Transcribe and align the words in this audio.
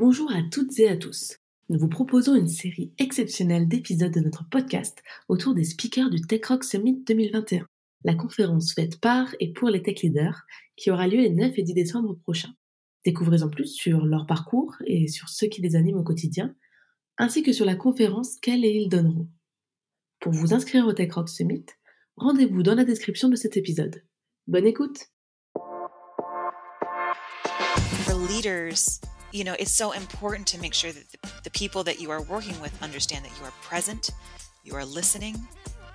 Bonjour 0.00 0.32
à 0.32 0.40
toutes 0.50 0.78
et 0.78 0.88
à 0.88 0.96
tous. 0.96 1.36
Nous 1.68 1.78
vous 1.78 1.90
proposons 1.90 2.34
une 2.34 2.48
série 2.48 2.90
exceptionnelle 2.96 3.68
d'épisodes 3.68 4.10
de 4.10 4.20
notre 4.20 4.48
podcast 4.48 5.02
autour 5.28 5.52
des 5.52 5.64
speakers 5.64 6.08
du 6.08 6.22
Tech 6.22 6.40
Rock 6.46 6.64
Summit 6.64 7.04
2021, 7.06 7.66
la 8.04 8.14
conférence 8.14 8.72
faite 8.72 8.98
par 8.98 9.28
et 9.40 9.52
pour 9.52 9.68
les 9.68 9.82
tech 9.82 10.00
leaders 10.00 10.40
qui 10.74 10.90
aura 10.90 11.06
lieu 11.06 11.18
les 11.18 11.28
9 11.28 11.52
et 11.54 11.62
10 11.62 11.74
décembre 11.74 12.14
prochains. 12.22 12.54
Découvrez 13.04 13.42
en 13.42 13.50
plus 13.50 13.66
sur 13.66 14.06
leur 14.06 14.24
parcours 14.24 14.74
et 14.86 15.06
sur 15.06 15.28
ceux 15.28 15.48
qui 15.48 15.60
les 15.60 15.76
animent 15.76 15.98
au 15.98 16.02
quotidien, 16.02 16.56
ainsi 17.18 17.42
que 17.42 17.52
sur 17.52 17.66
la 17.66 17.76
conférence 17.76 18.36
qu'elles 18.40 18.64
et 18.64 18.72
ils 18.72 18.88
donneront. 18.88 19.28
Pour 20.18 20.32
vous 20.32 20.54
inscrire 20.54 20.86
au 20.86 20.94
Tech 20.94 21.12
Rock 21.12 21.28
Summit, 21.28 21.66
rendez-vous 22.16 22.62
dans 22.62 22.74
la 22.74 22.84
description 22.84 23.28
de 23.28 23.36
cet 23.36 23.58
épisode. 23.58 24.02
Bonne 24.46 24.66
écoute! 24.66 25.10
You 29.32 29.44
know, 29.44 29.54
it's 29.58 29.72
so 29.72 29.92
important 29.92 30.46
to 30.48 30.60
make 30.60 30.74
sure 30.74 30.92
that 30.92 31.10
the, 31.12 31.18
the 31.44 31.50
people 31.50 31.84
that 31.84 32.00
you 32.00 32.10
are 32.10 32.22
working 32.22 32.58
with 32.60 32.82
understand 32.82 33.24
that 33.24 33.32
you 33.38 33.44
are 33.44 33.52
present, 33.62 34.10
you 34.64 34.74
are 34.74 34.84
listening, 34.84 35.36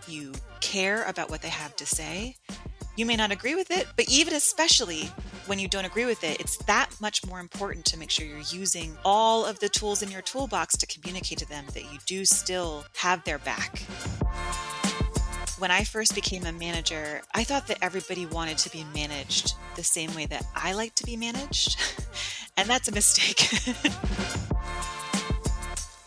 you 0.08 0.34
care 0.62 1.04
about 1.04 1.30
what 1.30 1.42
they 1.42 1.50
have 1.50 1.76
to 1.78 1.86
say. 1.86 2.36
You 2.96 3.06
may 3.06 3.18
not 3.18 3.32
agree 3.32 3.56
with 3.56 3.72
it, 3.72 3.88
but 3.98 4.10
even 4.10 4.34
especially 4.34 5.12
when 5.48 5.60
you 5.60 5.68
don't 5.68 5.86
agree 5.86 6.06
with 6.06 6.24
it, 6.24 6.40
it's 6.40 6.58
that 6.66 6.90
much 7.02 7.26
more 7.28 7.40
important 7.40 7.86
to 7.86 8.00
make 8.00 8.10
sure 8.10 8.26
you're 8.26 8.40
using 8.50 8.98
all 9.04 9.46
of 9.46 9.60
the 9.60 9.68
tools 9.68 10.02
in 10.02 10.10
your 10.10 10.22
toolbox 10.22 10.78
to 10.78 10.88
communicate 10.88 11.40
to 11.40 11.50
them 11.50 11.66
that 11.74 11.84
you 11.84 12.00
do 12.06 12.24
still 12.24 12.86
have 12.96 13.24
their 13.26 13.38
back. 13.40 13.80
When 15.60 15.72
I 15.72 15.84
first 15.84 16.16
became 16.16 16.46
a 16.46 16.52
manager, 16.52 17.22
I 17.34 17.44
thought 17.44 17.68
that 17.68 17.78
everybody 17.82 18.26
wanted 18.26 18.58
to 18.60 18.70
be 18.70 18.86
managed 18.94 19.54
the 19.76 19.84
same 19.84 20.14
way 20.16 20.26
that 20.28 20.46
I 20.56 20.74
like 20.74 20.96
to 20.96 21.06
be 21.06 21.18
managed. 21.18 21.78
and 22.58 22.70
that's 22.70 22.88
a 22.88 22.92
mistake. 22.92 23.52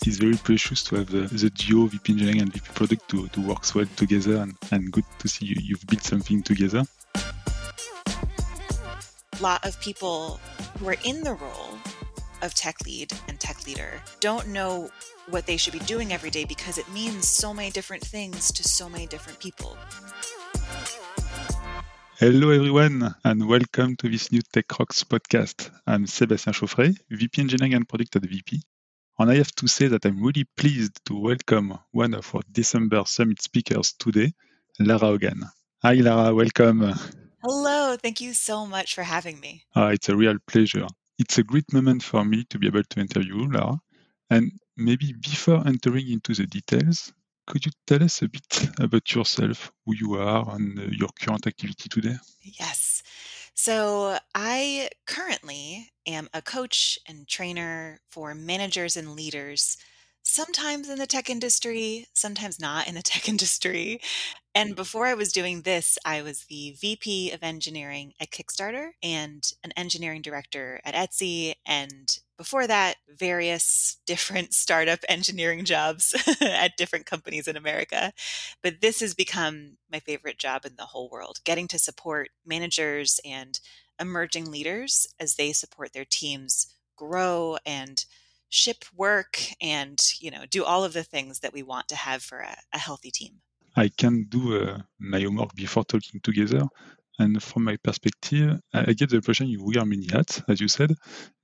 it 0.01 0.07
is 0.07 0.19
very 0.19 0.37
precious 0.37 0.83
to 0.85 0.97
have 0.97 1.11
the, 1.11 1.23
the 1.23 1.51
duo 1.51 1.87
VP 1.87 2.13
Engineering 2.13 2.41
and 2.41 2.53
VP 2.53 2.71
Product 2.75 3.09
to, 3.11 3.29
to 3.29 3.41
work 3.41 3.75
well 3.75 3.87
together 3.97 4.37
and, 4.37 4.57
and 4.71 4.93
good 4.93 5.05
to 5.19 5.29
see 5.29 5.47
you, 5.47 5.57
you've 5.61 5.87
built 5.87 6.03
something 6.03 6.43
together. 6.43 6.85
A 7.17 9.43
lot 9.43 9.65
of 9.65 9.81
people 9.81 10.41
who 10.79 10.89
are 10.89 10.97
in 11.05 11.23
the 11.23 11.35
role 11.35 11.79
of 12.43 12.55
tech 12.55 12.77
lead 12.87 13.13
and 13.29 13.39
tech 13.39 13.67
leader 13.67 14.01
don't 14.21 14.49
know 14.49 14.91
what 15.29 15.47
they 15.47 15.57
should 15.57 15.73
be 15.73 15.79
doing 15.81 16.13
every 16.13 16.31
day 16.31 16.45
because 16.45 16.79
it 16.79 16.91
means 16.93 17.29
so 17.29 17.53
many 17.53 17.71
different 17.71 18.03
things 18.03 18.51
to 18.53 18.65
so 18.65 18.89
many 18.89 19.07
different 19.07 19.39
people. 19.39 19.77
Hello, 22.21 22.51
everyone, 22.51 23.15
and 23.23 23.49
welcome 23.49 23.95
to 23.95 24.09
this 24.09 24.33
new 24.33 24.41
Tech 24.53 24.77
Rocks 24.77 25.05
podcast. 25.05 25.71
I'm 25.87 26.05
Sébastien 26.05 26.53
Chauffret, 26.53 26.97
VP 27.09 27.43
Engineering 27.43 27.75
and 27.75 27.89
Product 27.89 28.17
at 28.17 28.23
VP. 28.23 28.61
And 29.21 29.31
I 29.31 29.37
have 29.37 29.53
to 29.53 29.69
say 29.69 29.87
that 29.87 30.05
I'm 30.05 30.21
really 30.21 30.43
pleased 30.57 30.99
to 31.07 31.17
welcome 31.17 31.79
one 31.93 32.15
of 32.15 32.35
our 32.35 32.41
December 32.51 33.05
Summit 33.07 33.41
speakers 33.41 33.93
today, 33.93 34.33
Lara 34.81 34.99
Hogan. 34.99 35.45
Hi, 35.85 35.95
Lara, 35.95 36.35
welcome. 36.35 36.93
Hello, 37.45 37.97
thank 37.97 38.21
you 38.21 38.33
so 38.33 38.67
much 38.67 38.97
for 38.97 39.05
having 39.05 39.39
me. 39.39 39.63
Uh, 39.77 39.93
it's 39.95 40.09
a 40.09 40.17
real 40.17 40.39
pleasure. 40.49 40.89
It's 41.21 41.39
a 41.39 41.45
great 41.45 41.73
moment 41.73 42.03
for 42.03 42.25
me 42.25 42.43
to 42.51 42.59
be 42.59 42.67
able 42.67 42.83
to 42.83 42.99
interview 42.99 43.49
Lara. 43.49 43.79
And 44.29 44.51
maybe 44.77 45.13
before 45.13 45.63
entering 45.65 46.11
into 46.11 46.35
the 46.35 46.49
details, 46.49 47.13
could 47.49 47.65
you 47.65 47.73
tell 47.87 48.03
us 48.03 48.21
a 48.23 48.29
bit 48.29 48.69
about 48.79 49.15
yourself, 49.15 49.73
who 49.85 49.95
you 49.95 50.15
are, 50.15 50.55
and 50.55 50.79
uh, 50.79 50.83
your 50.93 51.09
current 51.19 51.47
activity 51.47 51.89
today? 51.89 52.17
Yes. 52.43 53.03
So, 53.55 54.19
I 54.35 54.91
currently 55.07 55.91
am 56.07 56.29
a 56.33 56.43
coach 56.43 56.99
and 57.09 57.27
trainer 57.27 58.01
for 58.11 58.35
managers 58.35 58.97
and 58.97 59.17
leaders, 59.17 59.79
sometimes 60.23 60.91
in 60.91 60.99
the 60.99 61.07
tech 61.07 61.31
industry, 61.31 62.07
sometimes 62.13 62.61
not 62.61 62.87
in 62.87 62.95
the 62.95 63.03
tech 63.03 63.29
industry. 63.35 64.01
And 64.55 64.77
before 64.77 65.07
I 65.07 65.15
was 65.15 65.33
doing 65.33 65.63
this, 65.63 65.99
I 66.05 66.21
was 66.21 66.45
the 66.45 66.77
VP 66.79 67.31
of 67.33 67.43
engineering 67.43 68.13
at 68.21 68.31
Kickstarter 68.31 68.91
and 69.03 69.51
an 69.65 69.73
engineering 69.77 70.21
director 70.21 70.81
at 70.85 70.95
Etsy. 70.95 71.55
And 71.65 72.19
before 72.39 72.67
that, 72.67 72.95
various 73.09 73.99
different 74.07 74.55
startup 74.55 75.01
engineering 75.09 75.65
jobs 75.65 76.15
at 76.41 76.79
different 76.79 77.05
companies 77.05 77.47
in 77.47 77.57
America. 77.57 78.13
But 78.63 78.81
this 78.81 79.01
has 79.01 79.13
become 79.13 79.77
my 79.93 80.01
favorite 80.01 80.39
job 80.39 80.65
in 80.65 80.77
the 80.77 80.87
whole 80.87 81.11
world 81.11 81.41
getting 81.45 81.69
to 81.69 81.79
support 81.79 82.31
managers 82.47 83.21
and 83.25 83.61
emerging 84.01 84.51
leaders 84.51 85.07
as 85.21 85.35
they 85.35 85.53
support 85.53 85.93
their 85.93 86.07
teams 86.09 86.73
grow 86.97 87.59
and 87.67 88.05
ship 88.49 88.85
work 88.97 89.41
and 89.61 90.13
you 90.21 90.31
know 90.31 90.45
do 90.49 90.65
all 90.65 90.85
of 90.85 90.93
the 90.93 91.03
things 91.03 91.41
that 91.41 91.53
we 91.53 91.63
want 91.63 91.87
to 91.89 91.97
have 91.97 92.23
for 92.23 92.39
a, 92.39 92.57
a 92.73 92.79
healthy 92.79 93.11
team 93.11 93.41
I 93.77 93.89
can 93.89 94.25
do 94.25 94.61
uh, 94.61 94.79
my 94.99 95.21
homework 95.21 95.55
before 95.55 95.85
talking 95.85 96.21
together. 96.21 96.67
And 97.19 97.43
from 97.43 97.65
my 97.65 97.77
perspective, 97.77 98.61
I 98.73 98.93
get 98.93 99.11
the 99.11 99.17
impression 99.17 99.49
you 99.49 99.65
wear 99.65 99.85
many 99.85 100.07
hats, 100.07 100.41
as 100.49 100.61
you 100.61 100.69
said, 100.69 100.95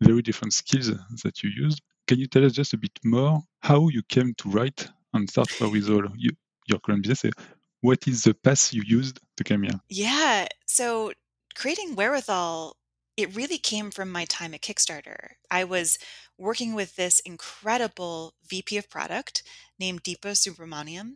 very 0.01 0.23
different 0.23 0.53
skills 0.53 0.91
that 1.25 1.43
you 1.43 1.51
use. 1.51 1.79
Can 2.07 2.19
you 2.19 2.27
tell 2.27 2.45
us 2.45 2.53
just 2.53 2.75
a 2.75 2.79
bit 2.79 2.99
more 3.03 3.43
how 3.61 3.89
you 3.89 4.03
came 4.09 4.35
to 4.39 4.49
write 4.51 4.89
and 5.13 5.29
start 5.29 5.49
with 5.61 5.89
all 5.91 6.07
you, 6.17 6.31
your 6.67 6.79
current 6.81 7.03
business? 7.03 7.33
What 7.81 8.07
is 8.07 8.23
the 8.25 8.35
path 8.35 8.73
you 8.73 8.83
used 8.87 9.21
to 9.37 9.45
come 9.45 9.63
here? 9.63 9.81
Yeah. 9.89 10.47
So 10.67 11.13
creating 11.55 11.97
Wherewithal, 11.97 12.77
it 13.17 13.35
really 13.37 13.59
came 13.59 13.91
from 13.91 14.11
my 14.11 14.25
time 14.25 14.55
at 14.55 14.63
Kickstarter. 14.63 15.35
I 15.51 15.65
was 15.65 15.99
working 16.39 16.75
with 16.75 16.97
this 16.97 17.21
incredible 17.21 18.35
VP 18.49 18.77
of 18.77 18.91
product 18.91 19.43
named 19.79 20.03
Deepa 20.03 20.33
Subramaniam. 20.33 21.15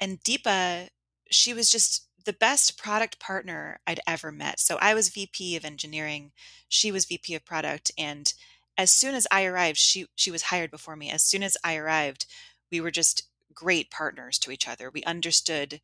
And 0.00 0.20
Deepa, 0.22 0.88
she 1.30 1.54
was 1.54 1.70
just 1.70 2.07
the 2.28 2.34
best 2.34 2.76
product 2.76 3.18
partner 3.18 3.80
I'd 3.86 4.00
ever 4.06 4.30
met. 4.30 4.60
So 4.60 4.76
I 4.82 4.92
was 4.92 5.08
VP 5.08 5.56
of 5.56 5.64
engineering, 5.64 6.32
she 6.68 6.92
was 6.92 7.06
VP 7.06 7.34
of 7.34 7.46
product, 7.46 7.90
and 7.96 8.30
as 8.76 8.90
soon 8.90 9.14
as 9.14 9.26
I 9.32 9.46
arrived, 9.46 9.78
she 9.78 10.08
she 10.14 10.30
was 10.30 10.42
hired 10.42 10.70
before 10.70 10.94
me. 10.94 11.10
As 11.10 11.22
soon 11.22 11.42
as 11.42 11.56
I 11.64 11.76
arrived, 11.76 12.26
we 12.70 12.82
were 12.82 12.90
just 12.90 13.22
great 13.54 13.90
partners 13.90 14.38
to 14.40 14.50
each 14.50 14.68
other. 14.68 14.90
We 14.90 15.02
understood 15.04 15.80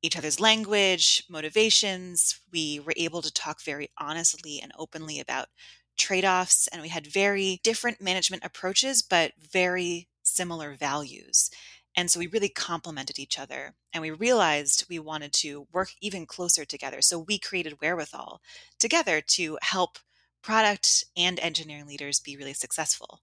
each 0.00 0.16
other's 0.16 0.38
language, 0.38 1.24
motivations. 1.28 2.40
We 2.52 2.78
were 2.78 2.94
able 2.96 3.22
to 3.22 3.32
talk 3.32 3.60
very 3.60 3.90
honestly 3.98 4.60
and 4.62 4.70
openly 4.78 5.18
about 5.18 5.48
trade-offs 5.96 6.68
and 6.68 6.82
we 6.82 6.88
had 6.88 7.06
very 7.06 7.60
different 7.64 8.00
management 8.00 8.44
approaches 8.44 9.02
but 9.02 9.32
very 9.38 10.08
similar 10.22 10.74
values. 10.76 11.50
And 11.96 12.10
so 12.10 12.20
we 12.20 12.26
really 12.28 12.48
complemented 12.48 13.18
each 13.18 13.38
other 13.38 13.74
and 13.92 14.00
we 14.00 14.10
realized 14.10 14.86
we 14.88 14.98
wanted 14.98 15.32
to 15.34 15.66
work 15.72 15.90
even 16.00 16.24
closer 16.26 16.64
together. 16.64 17.02
So 17.02 17.18
we 17.18 17.38
created 17.38 17.80
Wherewithal 17.80 18.40
together 18.78 19.20
to 19.20 19.58
help 19.62 19.98
product 20.42 21.04
and 21.16 21.38
engineering 21.40 21.86
leaders 21.86 22.20
be 22.20 22.36
really 22.36 22.54
successful. 22.54 23.20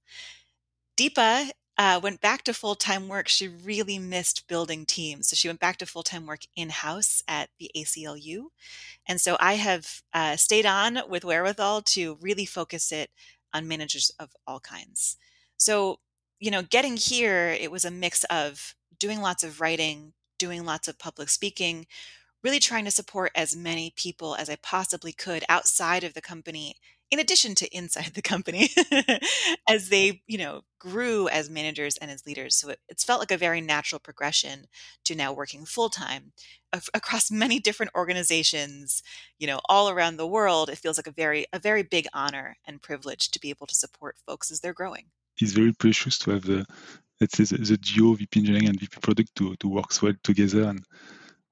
Deepa 0.97 1.51
uh, 1.77 1.99
went 2.01 2.21
back 2.21 2.43
to 2.43 2.53
full 2.53 2.75
time 2.75 3.07
work. 3.07 3.27
She 3.27 3.47
really 3.47 3.99
missed 3.99 4.47
building 4.47 4.85
teams. 4.85 5.29
So 5.29 5.35
she 5.35 5.47
went 5.47 5.59
back 5.59 5.77
to 5.77 5.85
full 5.85 6.03
time 6.03 6.25
work 6.25 6.41
in 6.55 6.69
house 6.69 7.23
at 7.27 7.49
the 7.59 7.71
ACLU. 7.75 8.47
And 9.07 9.21
so 9.21 9.37
I 9.39 9.53
have 9.53 10.01
uh, 10.13 10.35
stayed 10.35 10.65
on 10.65 10.99
with 11.07 11.23
Wherewithal 11.23 11.83
to 11.83 12.17
really 12.19 12.45
focus 12.45 12.91
it 12.91 13.11
on 13.53 13.67
managers 13.67 14.11
of 14.19 14.31
all 14.45 14.59
kinds. 14.59 15.17
So 15.57 15.99
you 16.39 16.51
know, 16.51 16.61
getting 16.61 16.97
here, 16.97 17.49
it 17.59 17.71
was 17.71 17.85
a 17.85 17.91
mix 17.91 18.23
of 18.25 18.75
doing 18.99 19.21
lots 19.21 19.43
of 19.43 19.61
writing, 19.61 20.13
doing 20.37 20.65
lots 20.65 20.87
of 20.87 20.99
public 20.99 21.29
speaking, 21.29 21.87
really 22.43 22.59
trying 22.59 22.85
to 22.85 22.91
support 22.91 23.31
as 23.35 23.55
many 23.55 23.93
people 23.95 24.35
as 24.35 24.49
I 24.49 24.57
possibly 24.61 25.11
could 25.11 25.43
outside 25.49 26.03
of 26.03 26.13
the 26.13 26.21
company, 26.21 26.75
in 27.09 27.19
addition 27.19 27.55
to 27.55 27.75
inside 27.75 28.11
the 28.13 28.21
company, 28.21 28.69
as 29.69 29.89
they, 29.89 30.21
you 30.27 30.37
know, 30.37 30.61
grew 30.79 31.27
as 31.29 31.49
managers 31.49 31.97
and 31.97 32.11
as 32.11 32.25
leaders. 32.25 32.55
So 32.55 32.69
it, 32.69 32.79
it's 32.87 33.03
felt 33.03 33.19
like 33.19 33.31
a 33.31 33.37
very 33.37 33.61
natural 33.61 33.99
progression 33.99 34.65
to 35.05 35.15
now 35.15 35.33
working 35.33 35.65
full 35.65 35.89
time 35.89 36.33
across 36.93 37.31
many 37.31 37.59
different 37.59 37.93
organizations, 37.95 39.01
you 39.39 39.47
know, 39.47 39.59
all 39.67 39.89
around 39.89 40.17
the 40.17 40.27
world. 40.27 40.69
It 40.69 40.77
feels 40.77 40.97
like 40.97 41.07
a 41.07 41.11
very, 41.11 41.47
a 41.51 41.59
very 41.59 41.81
big 41.81 42.05
honor 42.13 42.57
and 42.65 42.81
privilege 42.81 43.31
to 43.31 43.39
be 43.39 43.49
able 43.49 43.67
to 43.67 43.75
support 43.75 44.17
folks 44.25 44.51
as 44.51 44.59
they're 44.59 44.73
growing 44.73 45.05
it's 45.39 45.53
very 45.53 45.73
precious 45.73 46.17
to 46.19 46.31
have 46.31 46.43
the 46.43 46.65
let's 47.19 47.37
say 47.37 47.43
the, 47.43 47.57
the 47.63 47.77
duo 47.77 48.13
VP 48.13 48.39
engineering 48.39 48.69
and 48.69 48.79
VP 48.79 48.99
product 49.01 49.35
to, 49.35 49.55
to 49.57 49.67
work 49.67 50.01
well 50.01 50.13
together 50.23 50.63
and 50.63 50.83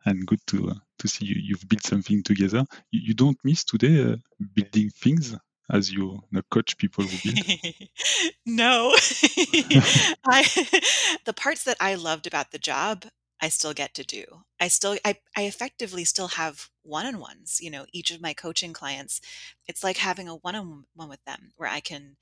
and 0.06 0.26
good 0.26 0.40
to 0.48 0.70
uh, 0.70 0.76
to 1.00 1.08
see 1.08 1.26
you, 1.26 1.36
you've 1.42 1.68
built 1.68 1.84
something 1.84 2.24
together. 2.24 2.66
You, 2.92 3.02
you 3.08 3.14
don't 3.14 3.38
miss 3.44 3.64
today 3.64 4.14
uh, 4.14 4.16
building 4.54 4.90
things 4.90 5.36
as 5.72 5.92
you, 5.92 6.20
you 6.32 6.42
coach 6.52 6.78
people 6.78 7.04
who 7.04 7.32
build. 7.32 7.46
no, 8.46 8.94
I, 10.26 10.46
the 11.26 11.34
parts 11.36 11.64
that 11.64 11.78
I 11.80 11.96
loved 11.96 12.28
about 12.28 12.52
the 12.52 12.60
job. 12.60 13.06
I 13.42 13.50
still 13.50 13.74
get 13.74 13.94
to 13.96 14.04
do. 14.06 14.24
I 14.62 14.70
still, 14.70 14.96
I, 15.04 15.18
I 15.36 15.44
effectively 15.44 16.06
still 16.06 16.30
have 16.30 16.70
one 16.84 17.06
on 17.06 17.20
ones. 17.20 17.60
You 17.62 17.70
know, 17.70 17.86
each 17.92 18.10
of 18.10 18.22
my 18.22 18.34
coaching 18.34 18.72
clients, 18.72 19.20
it's 19.68 19.84
like 19.84 19.98
having 19.98 20.30
a 20.30 20.38
one 20.38 20.56
on 20.56 20.86
one 20.96 21.10
with 21.10 21.24
them 21.26 21.52
where 21.58 21.70
I 21.70 21.82
can 21.82 22.16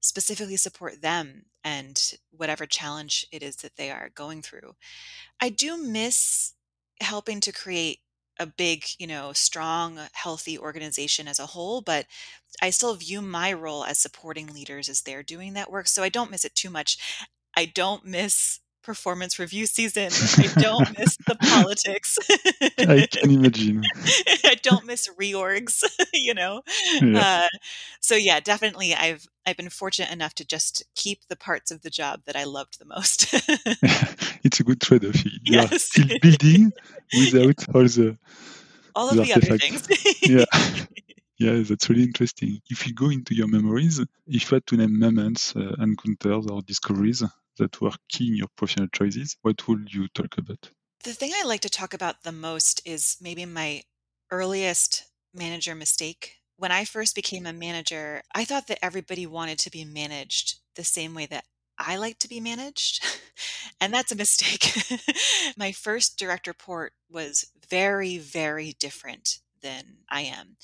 specifically 0.00 0.56
support 0.56 1.02
them 1.02 1.44
and 1.64 2.14
whatever 2.30 2.66
challenge 2.66 3.26
it 3.32 3.42
is 3.42 3.56
that 3.56 3.76
they 3.76 3.90
are 3.90 4.10
going 4.14 4.42
through. 4.42 4.74
I 5.40 5.48
do 5.48 5.76
miss 5.76 6.54
helping 7.00 7.40
to 7.40 7.52
create 7.52 7.98
a 8.40 8.46
big, 8.46 8.84
you 8.98 9.06
know, 9.06 9.32
strong, 9.32 9.98
healthy 10.12 10.58
organization 10.58 11.26
as 11.26 11.40
a 11.40 11.46
whole, 11.46 11.80
but 11.80 12.06
I 12.62 12.70
still 12.70 12.94
view 12.94 13.20
my 13.20 13.52
role 13.52 13.84
as 13.84 13.98
supporting 13.98 14.46
leaders 14.52 14.88
as 14.88 15.02
they're 15.02 15.24
doing 15.24 15.54
that 15.54 15.70
work. 15.70 15.88
So 15.88 16.02
I 16.02 16.08
don't 16.08 16.30
miss 16.30 16.44
it 16.44 16.54
too 16.54 16.70
much. 16.70 16.98
I 17.56 17.64
don't 17.64 18.04
miss 18.04 18.60
performance 18.88 19.38
review 19.38 19.66
season. 19.66 20.08
I 20.42 20.48
don't 20.60 20.98
miss 20.98 21.18
the 21.26 21.36
politics. 21.36 22.18
I 22.78 23.06
can 23.10 23.30
imagine. 23.30 23.82
I 24.44 24.56
don't 24.62 24.86
miss 24.86 25.10
reorgs, 25.20 25.84
you 26.14 26.32
know. 26.32 26.62
Yeah. 27.02 27.20
Uh, 27.20 27.48
so 28.00 28.14
yeah, 28.14 28.40
definitely 28.40 28.94
I've 28.94 29.26
I've 29.46 29.58
been 29.58 29.68
fortunate 29.68 30.10
enough 30.10 30.32
to 30.36 30.44
just 30.46 30.84
keep 30.94 31.18
the 31.28 31.36
parts 31.36 31.70
of 31.70 31.82
the 31.82 31.90
job 31.90 32.22
that 32.24 32.34
I 32.34 32.44
loved 32.44 32.78
the 32.78 32.86
most. 32.86 33.26
it's 34.42 34.58
a 34.60 34.64
good 34.64 34.80
trade-off. 34.80 35.22
You 35.44 35.60
are 35.60 35.78
still 35.78 36.06
building 36.22 36.72
without 37.18 37.58
all 37.74 37.82
the 37.84 38.16
All 38.96 39.10
of 39.10 39.16
the 39.16 39.22
the 39.24 39.34
other 39.34 39.58
things. 39.58 39.86
yeah. 40.22 40.46
Yeah, 41.38 41.62
that's 41.62 41.88
really 41.88 42.02
interesting. 42.02 42.60
If 42.68 42.86
you 42.86 42.94
go 42.94 43.10
into 43.10 43.32
your 43.32 43.46
memories, 43.46 44.00
if 44.00 44.08
you 44.26 44.56
had 44.56 44.66
to 44.66 44.76
name 44.76 44.98
moments, 44.98 45.54
uh, 45.54 45.76
encounters, 45.80 46.46
or 46.50 46.62
discoveries 46.62 47.22
that 47.58 47.80
were 47.80 47.92
key 48.08 48.28
in 48.28 48.36
your 48.36 48.48
professional 48.56 48.88
choices, 48.88 49.36
what 49.42 49.66
would 49.68 49.92
you 49.92 50.08
talk 50.08 50.36
about? 50.36 50.70
The 51.04 51.12
thing 51.12 51.32
I 51.36 51.44
like 51.44 51.60
to 51.60 51.70
talk 51.70 51.94
about 51.94 52.24
the 52.24 52.32
most 52.32 52.82
is 52.84 53.18
maybe 53.20 53.46
my 53.46 53.82
earliest 54.32 55.04
manager 55.32 55.76
mistake. 55.76 56.38
When 56.56 56.72
I 56.72 56.84
first 56.84 57.14
became 57.14 57.46
a 57.46 57.52
manager, 57.52 58.22
I 58.34 58.44
thought 58.44 58.66
that 58.66 58.84
everybody 58.84 59.24
wanted 59.24 59.60
to 59.60 59.70
be 59.70 59.84
managed 59.84 60.56
the 60.74 60.82
same 60.82 61.14
way 61.14 61.26
that 61.26 61.44
I 61.78 61.96
like 61.96 62.18
to 62.18 62.28
be 62.28 62.40
managed. 62.40 63.04
and 63.80 63.94
that's 63.94 64.10
a 64.10 64.16
mistake. 64.16 64.72
my 65.56 65.70
first 65.70 66.18
direct 66.18 66.48
report 66.48 66.94
was 67.08 67.46
very, 67.70 68.18
very 68.18 68.74
different 68.80 69.38
than 69.62 69.98
I 70.10 70.22
am. 70.22 70.56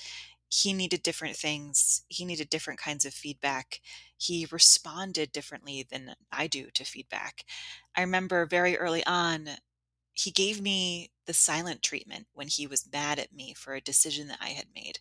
He 0.54 0.72
needed 0.72 1.02
different 1.02 1.36
things, 1.36 2.02
he 2.08 2.24
needed 2.24 2.48
different 2.48 2.80
kinds 2.80 3.04
of 3.04 3.12
feedback. 3.14 3.80
He 4.16 4.46
responded 4.50 5.32
differently 5.32 5.82
than 5.88 6.14
I 6.30 6.46
do 6.46 6.70
to 6.74 6.84
feedback. 6.84 7.44
I 7.96 8.00
remember 8.02 8.46
very 8.46 8.76
early 8.78 9.04
on, 9.04 9.48
he 10.12 10.30
gave 10.30 10.60
me 10.60 11.10
the 11.26 11.34
silent 11.34 11.82
treatment 11.82 12.28
when 12.32 12.48
he 12.48 12.66
was 12.66 12.90
mad 12.92 13.18
at 13.18 13.32
me 13.32 13.54
for 13.54 13.74
a 13.74 13.80
decision 13.80 14.28
that 14.28 14.38
I 14.40 14.50
had 14.50 14.66
made. 14.74 15.00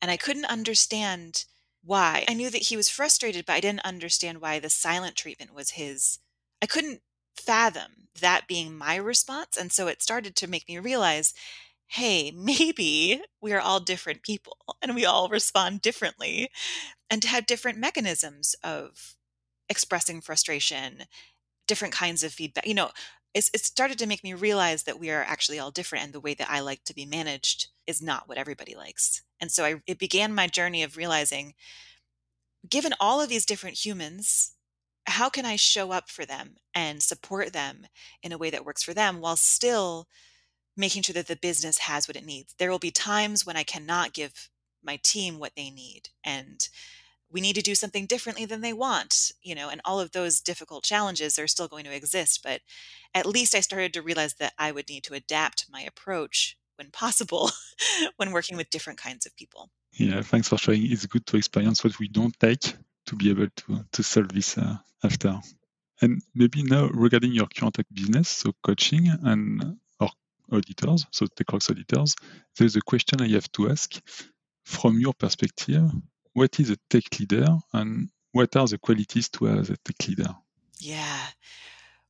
And 0.00 0.10
I 0.10 0.16
couldn't 0.16 0.46
understand 0.46 1.44
why. 1.82 2.24
I 2.26 2.34
knew 2.34 2.48
that 2.50 2.68
he 2.68 2.76
was 2.76 2.88
frustrated, 2.88 3.44
but 3.44 3.52
I 3.54 3.60
didn't 3.60 3.84
understand 3.84 4.40
why 4.40 4.58
the 4.58 4.70
silent 4.70 5.16
treatment 5.16 5.52
was 5.52 5.70
his. 5.70 6.18
I 6.62 6.66
couldn't 6.66 7.02
fathom 7.36 8.08
that 8.20 8.48
being 8.48 8.74
my 8.74 8.96
response. 8.96 9.56
And 9.56 9.70
so 9.72 9.86
it 9.86 10.02
started 10.02 10.34
to 10.36 10.46
make 10.46 10.66
me 10.68 10.78
realize 10.78 11.34
hey, 11.94 12.32
maybe 12.34 13.22
we 13.40 13.52
are 13.52 13.60
all 13.60 13.78
different 13.78 14.22
people 14.22 14.56
and 14.82 14.96
we 14.96 15.04
all 15.04 15.28
respond 15.28 15.80
differently 15.80 16.50
and 17.08 17.22
to 17.22 17.28
have 17.28 17.46
different 17.46 17.78
mechanisms 17.78 18.56
of 18.64 19.14
expressing 19.68 20.20
frustration, 20.20 21.04
different 21.68 21.94
kinds 21.94 22.24
of 22.24 22.32
feedback. 22.32 22.66
You 22.66 22.74
know, 22.74 22.90
it's, 23.32 23.48
it 23.54 23.60
started 23.60 23.96
to 23.98 24.08
make 24.08 24.24
me 24.24 24.34
realize 24.34 24.82
that 24.82 24.98
we 24.98 25.10
are 25.10 25.22
actually 25.22 25.60
all 25.60 25.70
different 25.70 26.04
and 26.04 26.12
the 26.12 26.20
way 26.20 26.34
that 26.34 26.50
I 26.50 26.58
like 26.58 26.82
to 26.84 26.94
be 26.94 27.06
managed 27.06 27.68
is 27.86 28.02
not 28.02 28.28
what 28.28 28.38
everybody 28.38 28.74
likes. 28.74 29.22
And 29.40 29.52
so 29.52 29.64
I, 29.64 29.82
it 29.86 30.00
began 30.00 30.34
my 30.34 30.48
journey 30.48 30.82
of 30.82 30.96
realizing, 30.96 31.54
given 32.68 32.94
all 32.98 33.20
of 33.20 33.28
these 33.28 33.46
different 33.46 33.84
humans, 33.84 34.54
how 35.06 35.28
can 35.28 35.46
I 35.46 35.54
show 35.54 35.92
up 35.92 36.10
for 36.10 36.24
them 36.26 36.56
and 36.74 37.00
support 37.00 37.52
them 37.52 37.86
in 38.20 38.32
a 38.32 38.38
way 38.38 38.50
that 38.50 38.64
works 38.64 38.82
for 38.82 38.94
them 38.94 39.20
while 39.20 39.36
still 39.36 40.08
making 40.76 41.02
sure 41.02 41.14
that 41.14 41.28
the 41.28 41.36
business 41.36 41.78
has 41.78 42.08
what 42.08 42.16
it 42.16 42.26
needs? 42.26 42.54
There 42.58 42.70
will 42.70 42.78
be 42.78 42.90
times 42.90 43.46
when 43.46 43.56
I 43.56 43.62
cannot 43.62 44.12
give 44.12 44.50
my 44.82 44.98
team 45.02 45.38
what 45.38 45.52
they 45.56 45.70
need 45.70 46.10
and 46.22 46.68
we 47.30 47.40
need 47.40 47.56
to 47.56 47.62
do 47.62 47.74
something 47.74 48.06
differently 48.06 48.44
than 48.44 48.60
they 48.60 48.72
want, 48.72 49.32
you 49.42 49.56
know, 49.56 49.68
and 49.68 49.80
all 49.84 49.98
of 49.98 50.12
those 50.12 50.40
difficult 50.40 50.84
challenges 50.84 51.36
are 51.38 51.48
still 51.48 51.66
going 51.66 51.84
to 51.84 51.94
exist. 51.94 52.40
But 52.44 52.60
at 53.12 53.26
least 53.26 53.56
I 53.56 53.60
started 53.60 53.92
to 53.94 54.02
realize 54.02 54.34
that 54.34 54.52
I 54.56 54.70
would 54.70 54.88
need 54.88 55.02
to 55.04 55.14
adapt 55.14 55.66
my 55.68 55.80
approach 55.80 56.56
when 56.76 56.90
possible 56.90 57.50
when 58.16 58.30
working 58.30 58.56
with 58.56 58.70
different 58.70 59.00
kinds 59.00 59.26
of 59.26 59.36
people. 59.36 59.70
Yeah, 59.92 60.22
thanks 60.22 60.48
for 60.48 60.58
sharing. 60.58 60.90
It's 60.90 61.06
good 61.06 61.26
to 61.26 61.36
experience 61.36 61.82
what 61.82 61.98
we 61.98 62.08
don't 62.08 62.36
like 62.42 62.62
to 63.06 63.16
be 63.16 63.30
able 63.30 63.48
to, 63.48 63.84
to 63.92 64.02
solve 64.02 64.32
this 64.32 64.56
uh, 64.56 64.76
after. 65.02 65.40
And 66.00 66.22
maybe 66.34 66.62
now 66.62 66.88
regarding 66.88 67.32
your 67.32 67.46
current 67.46 67.78
business, 67.92 68.28
so 68.28 68.52
coaching 68.62 69.08
and 69.08 69.78
auditors, 70.52 71.06
so 71.10 71.26
Tech 71.26 71.52
Rocks 71.52 71.70
auditors, 71.70 72.14
there's 72.58 72.76
a 72.76 72.80
question 72.80 73.20
I 73.20 73.28
have 73.28 73.50
to 73.52 73.70
ask. 73.70 74.00
From 74.64 74.98
your 74.98 75.12
perspective, 75.12 75.90
what 76.32 76.58
is 76.58 76.70
a 76.70 76.76
tech 76.88 77.04
leader 77.20 77.46
and 77.74 78.08
what 78.32 78.56
are 78.56 78.66
the 78.66 78.78
qualities 78.78 79.28
to 79.30 79.44
have 79.44 79.58
as 79.58 79.70
a 79.70 79.76
tech 79.76 80.08
leader? 80.08 80.34
Yeah. 80.80 81.26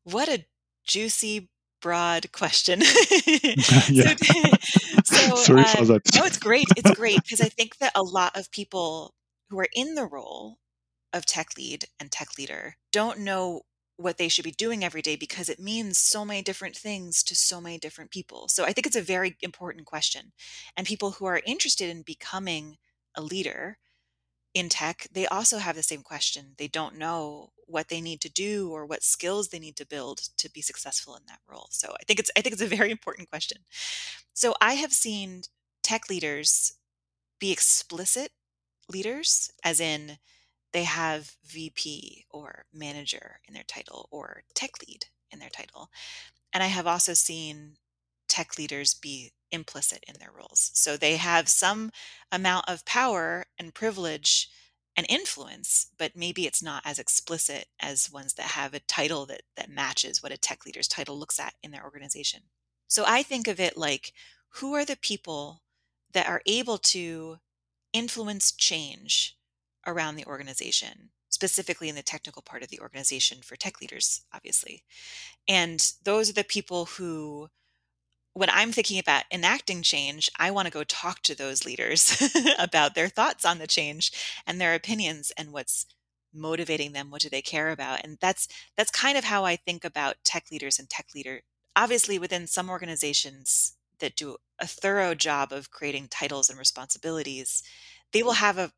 What 0.05 0.29
a 0.29 0.45
juicy, 0.87 1.49
broad 1.83 2.33
question. 2.33 2.81
yeah. 3.91 4.15
so, 5.05 5.35
Sorry 5.37 5.61
uh, 5.61 5.65
for 5.65 5.85
that. 5.85 6.03
no, 6.15 6.25
it's 6.25 6.39
great. 6.39 6.67
It's 6.77 6.91
great 6.93 7.23
because 7.23 7.41
I 7.41 7.49
think 7.49 7.79
that 7.79 7.93
a 7.95 8.03
lot 8.03 8.37
of 8.37 8.51
people 8.51 9.15
who 9.51 9.59
are 9.59 9.69
in 9.75 9.95
the 9.95 10.07
role 10.07 10.59
of 11.13 11.27
tech 11.27 11.49
lead 11.59 11.85
and 12.01 12.11
tech 12.11 12.39
leader 12.39 12.77
don't 12.93 13.21
know 13.21 13.63
what 13.97 14.19
they 14.19 14.29
should 14.29 14.45
be 14.45 14.51
doing 14.51 14.85
every 14.85 15.03
day 15.03 15.17
because 15.17 15.49
it 15.49 15.61
means 15.61 15.99
so 15.99 16.25
many 16.25 16.43
different 16.43 16.77
things 16.77 17.23
to 17.23 17.35
so 17.35 17.61
many 17.61 17.79
different 17.79 18.11
people. 18.11 18.49
So 18.49 18.65
I 18.65 18.73
think 18.73 18.87
it's 18.87 18.97
a 18.97 19.03
very 19.03 19.37
important 19.41 19.87
question. 19.87 20.33
And 20.77 20.87
people 20.87 21.13
who 21.13 21.27
are 21.27 21.43
interested 21.47 21.89
in 21.89 22.03
becoming 22.03 22.77
a 23.15 23.23
leader 23.23 23.79
in 24.53 24.69
tech, 24.69 25.09
they 25.13 25.27
also 25.27 25.59
have 25.59 25.77
the 25.77 25.83
same 25.83 26.03
question. 26.03 26.55
They 26.59 26.69
don't 26.69 26.97
know 26.97 27.51
what 27.67 27.89
they 27.89 28.01
need 28.01 28.21
to 28.21 28.31
do 28.31 28.71
or 28.71 28.85
what 28.85 29.03
skills 29.03 29.49
they 29.49 29.59
need 29.59 29.77
to 29.77 29.87
build 29.87 30.29
to 30.39 30.51
be 30.51 30.61
successful 30.61 31.15
in 31.17 31.23
that 31.29 31.41
role. 31.49 31.69
So 31.71 31.95
I 32.01 32.05
think 32.05 32.21
it's 32.21 32.31
I 32.37 32.41
think 32.41 32.53
it's 32.53 32.63
a 32.63 32.67
very 32.67 32.91
important 32.99 33.31
question. 33.31 33.59
So 34.33 34.55
I 34.61 34.75
have 34.75 34.93
seen 34.93 35.43
tech 35.83 36.09
leaders 36.11 36.75
be 37.41 37.53
explicit 37.53 38.31
leaders 38.89 39.51
as 39.65 39.81
in 39.81 40.19
they 40.75 40.85
have 40.85 41.37
VP 41.47 42.27
or 42.31 42.67
manager 42.75 43.41
in 43.47 43.55
their 43.55 43.63
title 43.63 44.09
or 44.11 44.43
tech 44.55 44.73
lead 44.87 45.07
in 45.31 45.39
their 45.39 45.49
title. 45.49 45.89
And 46.53 46.63
I 46.63 46.67
have 46.67 46.87
also 46.87 47.15
seen 47.15 47.77
tech 48.29 48.59
leaders 48.59 48.93
be 48.93 49.33
implicit 49.53 50.05
in 50.09 50.17
their 50.19 50.33
roles. 50.37 50.73
So 50.75 50.97
they 50.97 51.17
have 51.17 51.49
some 51.49 51.93
amount 52.33 52.69
of 52.69 52.85
power 52.85 53.47
and 53.57 53.73
privilege 53.73 54.51
and 54.97 55.07
influence, 55.09 55.87
but 55.97 56.17
maybe 56.17 56.45
it's 56.45 56.63
not 56.63 56.83
as 56.85 56.99
explicit 56.99 57.67
as 57.81 58.11
ones 58.11 58.35
that 58.35 58.47
have 58.47 58.75
a 58.75 58.81
title 58.81 59.27
that 59.27 59.43
that 59.57 59.71
matches 59.71 60.23
what 60.23 60.33
a 60.33 60.37
tech 60.37 60.67
leader's 60.67 60.89
title 60.89 61.17
looks 61.17 61.39
at 61.39 61.55
in 61.63 61.71
their 61.71 61.85
organization. 61.85 62.41
So 62.89 63.05
I 63.07 63.23
think 63.23 63.47
of 63.47 63.61
it 63.61 63.77
like 63.77 64.13
who 64.55 64.75
are 64.75 64.85
the 64.85 64.97
people 64.97 65.63
that 66.13 66.29
are 66.29 66.43
able 66.47 66.79
to 66.79 67.39
influence 67.93 68.51
change 68.51 69.37
around 69.87 70.17
the 70.17 70.27
organization, 70.27 71.11
specifically 71.29 71.89
in 71.89 71.95
the 71.95 72.03
technical 72.03 72.43
part 72.43 72.63
of 72.63 72.69
the 72.69 72.81
organization 72.81 73.39
for 73.43 73.57
tech 73.57 73.81
leaders, 73.81 74.23
obviously. 74.33 74.85
And 75.49 75.93
those 76.05 76.31
are 76.31 76.35
the 76.35 76.45
people 76.45 76.87
who 76.87 77.49
when 78.35 78.51
I'm 78.51 78.73
thinking 78.73 78.99
about 78.99 79.25
enacting 79.31 79.83
change, 79.83 80.29
I 80.41 80.51
want 80.51 80.67
to 80.67 80.73
go 80.73 80.83
talk 80.83 81.23
to 81.23 81.37
those 81.37 81.65
leaders 81.65 82.21
about 82.59 82.97
their 82.97 83.09
thoughts 83.09 83.45
on 83.45 83.59
the 83.59 83.69
change 83.69 84.11
and 84.45 84.61
their 84.61 84.75
opinions 84.75 85.31
and 85.37 85.53
what's 85.53 85.87
motivating 86.35 86.93
them, 86.93 87.11
what 87.11 87.23
do 87.23 87.31
they 87.31 87.43
care 87.43 87.71
about? 87.71 88.01
And 88.05 88.19
that's 88.21 88.49
that's 88.77 88.91
kind 88.91 89.17
of 89.17 89.25
how 89.25 89.45
I 89.45 89.57
think 89.57 89.85
about 89.85 90.17
tech 90.25 90.51
leaders 90.51 90.79
and 90.79 90.91
tech 90.91 91.07
leader. 91.15 91.43
Obviously 91.77 92.19
within 92.19 92.47
some 92.47 92.69
organizations 92.69 93.77
that 94.01 94.17
do 94.17 94.37
a 94.59 94.67
thorough 94.67 95.15
job 95.15 95.53
of 95.53 95.71
creating 95.71 96.09
titles 96.09 96.51
and 96.51 96.59
responsibilities, 96.59 97.63
they 98.13 98.23
will 98.23 98.33
have 98.33 98.59
a 98.59 98.73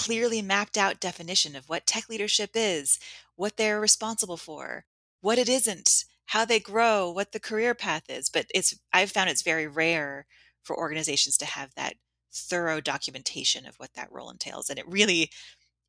clearly 0.00 0.40
mapped 0.40 0.78
out 0.78 0.98
definition 0.98 1.54
of 1.54 1.68
what 1.68 1.86
tech 1.86 2.08
leadership 2.08 2.52
is, 2.54 2.98
what 3.36 3.58
they're 3.58 3.78
responsible 3.78 4.38
for, 4.38 4.86
what 5.20 5.36
it 5.36 5.46
isn't, 5.46 6.06
how 6.24 6.46
they 6.46 6.58
grow, 6.58 7.10
what 7.10 7.32
the 7.32 7.38
career 7.38 7.74
path 7.74 8.04
is. 8.08 8.30
But 8.30 8.46
it's 8.54 8.74
I've 8.94 9.10
found 9.10 9.28
it's 9.28 9.42
very 9.42 9.66
rare 9.66 10.24
for 10.62 10.74
organizations 10.74 11.36
to 11.36 11.44
have 11.44 11.74
that 11.74 11.96
thorough 12.32 12.80
documentation 12.80 13.66
of 13.66 13.76
what 13.76 13.92
that 13.92 14.10
role 14.10 14.30
entails. 14.30 14.70
And 14.70 14.78
it 14.78 14.88
really 14.88 15.30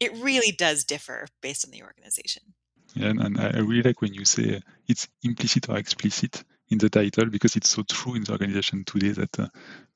it 0.01 0.11
really 0.17 0.51
does 0.51 0.83
differ 0.83 1.27
based 1.41 1.63
on 1.63 1.71
the 1.71 1.83
organization. 1.83 2.43
Yeah, 2.93 3.11
and, 3.11 3.39
I 3.39 3.59
really 3.59 3.83
like 3.83 4.01
when 4.01 4.13
you 4.13 4.25
say 4.25 4.61
it's 4.89 5.07
implicit 5.23 5.69
or 5.69 5.77
explicit 5.77 6.43
in 6.67 6.79
the 6.79 6.89
title 6.89 7.27
because 7.27 7.55
it's 7.55 7.69
so 7.69 7.83
true 7.83 8.15
in 8.15 8.25
the 8.25 8.33
organization 8.33 8.83
today 8.83 9.11
that 9.11 9.39
uh, 9.39 9.47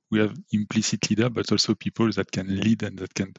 we 0.10 0.19
have 0.19 0.38
implicit 0.53 1.10
leader, 1.10 1.29
but 1.29 1.51
also 1.51 1.75
people 1.75 2.10
that 2.13 2.31
can 2.31 2.48
lead 2.62 2.84
and 2.84 2.98
that 3.00 3.13
can 3.13 3.34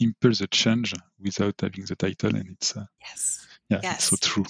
impulse 0.00 0.40
a 0.40 0.46
change 0.46 0.94
without 1.20 1.54
having 1.60 1.84
the 1.84 1.96
title, 1.96 2.36
and 2.36 2.50
it's 2.50 2.76
uh, 2.76 2.84
Yes. 3.00 3.46
yeah, 3.68 3.80
it's 3.94 4.04
so 4.04 4.16
true. 4.16 4.44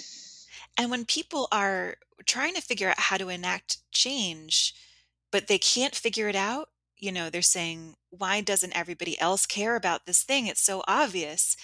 And 0.76 0.90
when 0.90 1.04
people 1.04 1.48
are 1.52 1.96
trying 2.26 2.54
to 2.54 2.60
figure 2.60 2.88
out 2.88 2.98
how 2.98 3.16
to 3.16 3.28
enact 3.28 3.78
change, 3.92 4.74
but 5.30 5.46
they 5.46 5.58
can't 5.58 5.94
figure 5.94 6.28
it 6.28 6.36
out, 6.36 6.70
you 6.96 7.12
know, 7.12 7.28
they're 7.28 7.42
saying, 7.42 7.96
why 8.10 8.40
doesn't 8.40 8.76
everybody 8.76 9.20
else 9.20 9.46
care 9.46 9.76
about 9.76 10.06
this 10.06 10.22
thing? 10.22 10.46
It's 10.46 10.64
so 10.64 10.82
obvious. 10.86 11.56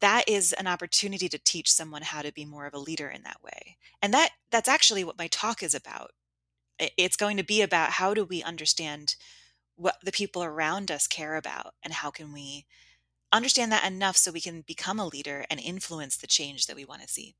That 0.00 0.28
is 0.28 0.52
an 0.54 0.66
opportunity 0.66 1.28
to 1.28 1.38
teach 1.38 1.70
someone 1.70 2.02
how 2.02 2.22
to 2.22 2.32
be 2.32 2.44
more 2.44 2.66
of 2.66 2.74
a 2.74 2.78
leader 2.78 3.08
in 3.08 3.22
that 3.24 3.42
way. 3.42 3.76
And 4.00 4.12
that 4.14 4.30
that's 4.50 4.68
actually 4.68 5.04
what 5.04 5.18
my 5.18 5.26
talk 5.26 5.62
is 5.62 5.74
about. 5.74 6.12
It's 6.78 7.16
going 7.16 7.36
to 7.36 7.44
be 7.44 7.62
about 7.62 7.90
how 7.90 8.14
do 8.14 8.24
we 8.24 8.42
understand 8.42 9.16
what 9.76 9.96
the 10.02 10.12
people 10.12 10.42
around 10.42 10.90
us 10.90 11.06
care 11.06 11.36
about 11.36 11.74
and 11.82 11.92
how 11.92 12.10
can 12.10 12.32
we 12.32 12.66
understand 13.32 13.72
that 13.72 13.86
enough 13.86 14.16
so 14.16 14.30
we 14.30 14.40
can 14.40 14.62
become 14.62 14.98
a 14.98 15.06
leader 15.06 15.44
and 15.50 15.58
influence 15.60 16.16
the 16.16 16.26
change 16.26 16.66
that 16.66 16.76
we 16.76 16.84
want 16.84 17.02
to 17.02 17.08
see. 17.08 17.34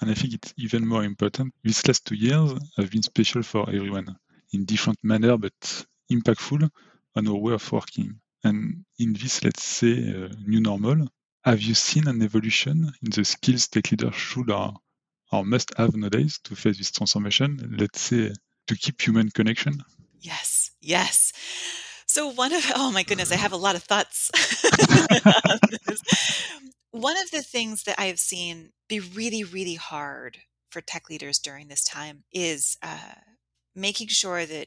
And 0.00 0.10
I 0.10 0.14
think 0.14 0.34
it's 0.34 0.54
even 0.56 0.86
more 0.86 1.04
important. 1.04 1.52
These 1.62 1.86
last 1.86 2.06
two 2.06 2.14
years 2.14 2.52
have 2.76 2.90
been 2.90 3.02
special 3.02 3.42
for 3.42 3.68
everyone 3.68 4.16
in 4.52 4.64
different 4.64 4.98
manner, 5.02 5.36
but 5.36 5.84
impactful 6.10 6.68
on 7.16 7.28
our 7.28 7.34
way 7.34 7.54
of 7.54 7.72
working. 7.72 8.20
And 8.44 8.84
in 8.98 9.12
this, 9.12 9.44
let's 9.44 9.62
say, 9.62 9.92
uh, 9.92 10.28
new 10.46 10.60
normal, 10.60 11.06
have 11.44 11.60
you 11.60 11.74
seen 11.74 12.06
an 12.08 12.22
evolution 12.22 12.90
in 13.02 13.10
the 13.10 13.24
skills 13.24 13.68
tech 13.68 13.90
leaders 13.90 14.14
should 14.14 14.50
or, 14.50 14.74
or 15.32 15.44
must 15.44 15.72
have 15.76 15.94
nowadays 15.96 16.38
to 16.44 16.56
face 16.56 16.78
this 16.78 16.90
transformation? 16.90 17.76
Let's 17.78 18.00
say 18.00 18.32
to 18.66 18.76
keep 18.76 19.00
human 19.00 19.30
connection. 19.30 19.82
Yes, 20.20 20.70
yes. 20.80 21.32
So 22.10 22.26
one 22.26 22.52
of 22.52 22.64
oh 22.74 22.90
my 22.90 23.04
goodness, 23.04 23.30
I 23.30 23.36
have 23.36 23.52
a 23.52 23.56
lot 23.56 23.76
of 23.76 23.84
thoughts. 23.84 24.32
One 26.90 27.16
of 27.16 27.30
the 27.30 27.40
things 27.40 27.84
that 27.84 28.00
I 28.00 28.06
have 28.06 28.18
seen 28.18 28.72
be 28.88 28.98
really, 28.98 29.44
really 29.44 29.76
hard 29.76 30.38
for 30.70 30.80
tech 30.80 31.08
leaders 31.08 31.38
during 31.38 31.68
this 31.68 31.84
time 31.84 32.24
is 32.32 32.76
uh, 32.82 33.14
making 33.76 34.08
sure 34.08 34.44
that 34.44 34.66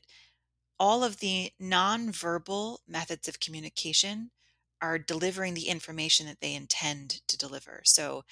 all 0.80 1.04
of 1.04 1.18
the 1.18 1.52
nonverbal 1.62 2.78
methods 2.88 3.28
of 3.28 3.42
communication 3.42 4.32
are 4.82 4.98
delivering 4.98 5.54
the 5.54 5.68
information 5.68 6.26
that 6.28 6.40
they 6.40 6.56
intend 6.56 7.20
to 7.28 7.38
deliver. 7.38 7.82
So 7.84 8.24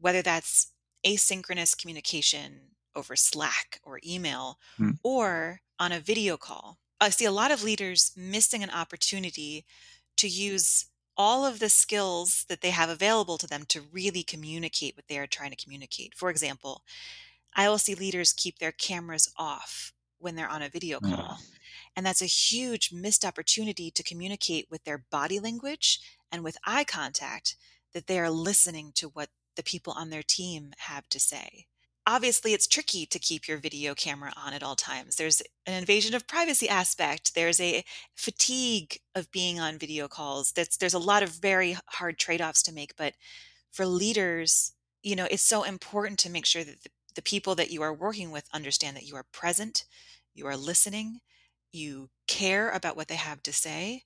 whether 0.00 0.20
that's 0.20 0.72
asynchronous 1.06 1.80
communication 1.80 2.72
over 2.96 3.14
Slack 3.14 3.78
or 3.84 4.00
email 4.04 4.58
Hmm. 4.78 4.90
or 5.04 5.60
on 5.78 5.92
a 5.92 6.00
video 6.00 6.36
call. 6.36 6.80
I 7.00 7.10
see 7.10 7.24
a 7.24 7.32
lot 7.32 7.50
of 7.50 7.62
leaders 7.62 8.12
missing 8.16 8.62
an 8.62 8.70
opportunity 8.70 9.64
to 10.16 10.28
use 10.28 10.86
all 11.16 11.44
of 11.44 11.58
the 11.58 11.68
skills 11.68 12.44
that 12.48 12.60
they 12.60 12.70
have 12.70 12.88
available 12.88 13.38
to 13.38 13.46
them 13.46 13.64
to 13.66 13.80
really 13.80 14.22
communicate 14.22 14.96
what 14.96 15.08
they 15.08 15.18
are 15.18 15.26
trying 15.26 15.50
to 15.50 15.56
communicate. 15.62 16.14
For 16.16 16.30
example, 16.30 16.82
I 17.54 17.68
will 17.68 17.78
see 17.78 17.94
leaders 17.94 18.32
keep 18.32 18.58
their 18.58 18.72
cameras 18.72 19.32
off 19.36 19.92
when 20.18 20.34
they're 20.34 20.48
on 20.48 20.62
a 20.62 20.68
video 20.68 21.00
Yeah. 21.02 21.16
call. 21.16 21.38
And 21.96 22.06
that's 22.06 22.22
a 22.22 22.26
huge 22.26 22.92
missed 22.92 23.24
opportunity 23.24 23.90
to 23.90 24.02
communicate 24.02 24.70
with 24.70 24.84
their 24.84 24.98
body 24.98 25.40
language 25.40 26.00
and 26.30 26.44
with 26.44 26.56
eye 26.64 26.84
contact 26.84 27.56
that 27.92 28.06
they 28.06 28.18
are 28.20 28.30
listening 28.30 28.92
to 28.92 29.08
what 29.08 29.30
the 29.56 29.62
people 29.62 29.92
on 29.94 30.10
their 30.10 30.22
team 30.22 30.72
have 30.78 31.08
to 31.08 31.18
say. 31.18 31.66
Obviously, 32.08 32.54
it's 32.54 32.66
tricky 32.66 33.04
to 33.04 33.18
keep 33.18 33.46
your 33.46 33.58
video 33.58 33.94
camera 33.94 34.32
on 34.34 34.54
at 34.54 34.62
all 34.62 34.74
times. 34.74 35.16
There's 35.16 35.42
an 35.66 35.74
invasion 35.74 36.14
of 36.14 36.26
privacy 36.26 36.66
aspect. 36.66 37.34
There's 37.34 37.60
a 37.60 37.84
fatigue 38.14 38.96
of 39.14 39.30
being 39.30 39.60
on 39.60 39.76
video 39.76 40.08
calls. 40.08 40.52
That's 40.52 40.78
there's 40.78 40.94
a 40.94 40.98
lot 40.98 41.22
of 41.22 41.28
very 41.28 41.76
hard 41.86 42.16
trade-offs 42.18 42.62
to 42.62 42.72
make, 42.72 42.96
but 42.96 43.12
for 43.70 43.84
leaders, 43.84 44.72
you 45.02 45.16
know, 45.16 45.28
it's 45.30 45.42
so 45.42 45.64
important 45.64 46.18
to 46.20 46.30
make 46.30 46.46
sure 46.46 46.64
that 46.64 46.82
the, 46.82 46.88
the 47.14 47.20
people 47.20 47.54
that 47.56 47.70
you 47.70 47.82
are 47.82 47.92
working 47.92 48.30
with 48.30 48.48
understand 48.54 48.96
that 48.96 49.06
you 49.06 49.14
are 49.14 49.26
present, 49.30 49.84
you 50.32 50.46
are 50.46 50.56
listening, 50.56 51.18
you 51.72 52.08
care 52.26 52.70
about 52.70 52.96
what 52.96 53.08
they 53.08 53.16
have 53.16 53.42
to 53.42 53.52
say. 53.52 54.04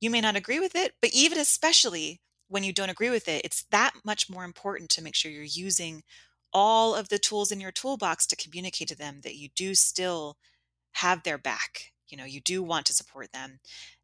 You 0.00 0.10
may 0.10 0.20
not 0.20 0.34
agree 0.34 0.58
with 0.58 0.74
it, 0.74 0.94
but 1.00 1.12
even 1.14 1.38
especially 1.38 2.20
when 2.48 2.64
you 2.64 2.72
don't 2.72 2.90
agree 2.90 3.10
with 3.10 3.28
it, 3.28 3.44
it's 3.44 3.66
that 3.70 3.92
much 4.04 4.28
more 4.28 4.44
important 4.44 4.90
to 4.90 5.02
make 5.02 5.14
sure 5.14 5.30
you're 5.30 5.44
using 5.44 6.02
all 6.56 6.94
of 6.94 7.10
the 7.10 7.18
tools 7.18 7.52
in 7.52 7.60
your 7.60 7.70
toolbox 7.70 8.26
to 8.26 8.34
communicate 8.34 8.88
to 8.88 8.96
them 8.96 9.20
that 9.22 9.36
you 9.36 9.50
do 9.54 9.74
still 9.74 10.38
have 10.92 11.22
their 11.22 11.36
back. 11.36 11.92
You 12.08 12.16
know, 12.16 12.24
you 12.24 12.40
do 12.40 12.62
want 12.62 12.86
to 12.86 12.94
support 12.94 13.30
them. 13.30 13.60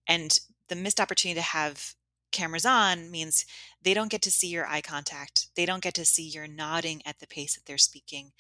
And 0.06 0.38
the 0.68 0.76
missed 0.76 1.00
opportunity 1.00 1.40
to 1.40 1.46
have 1.46 1.94
cameras 2.30 2.66
on 2.66 3.10
means 3.10 3.46
they 3.80 3.94
don't 3.94 4.10
get 4.10 4.20
to 4.20 4.30
see 4.30 4.48
your 4.48 4.66
eye 4.66 4.82
contact. 4.82 5.46
They 5.56 5.64
don't 5.64 5.82
get 5.82 5.94
to 5.94 6.04
see 6.04 6.28
you're 6.28 6.46
nodding 6.46 7.00
at 7.06 7.20
the 7.20 7.26
pace 7.26 7.54
that 7.54 7.64
they're 7.64 7.78
speaking. 7.78 8.32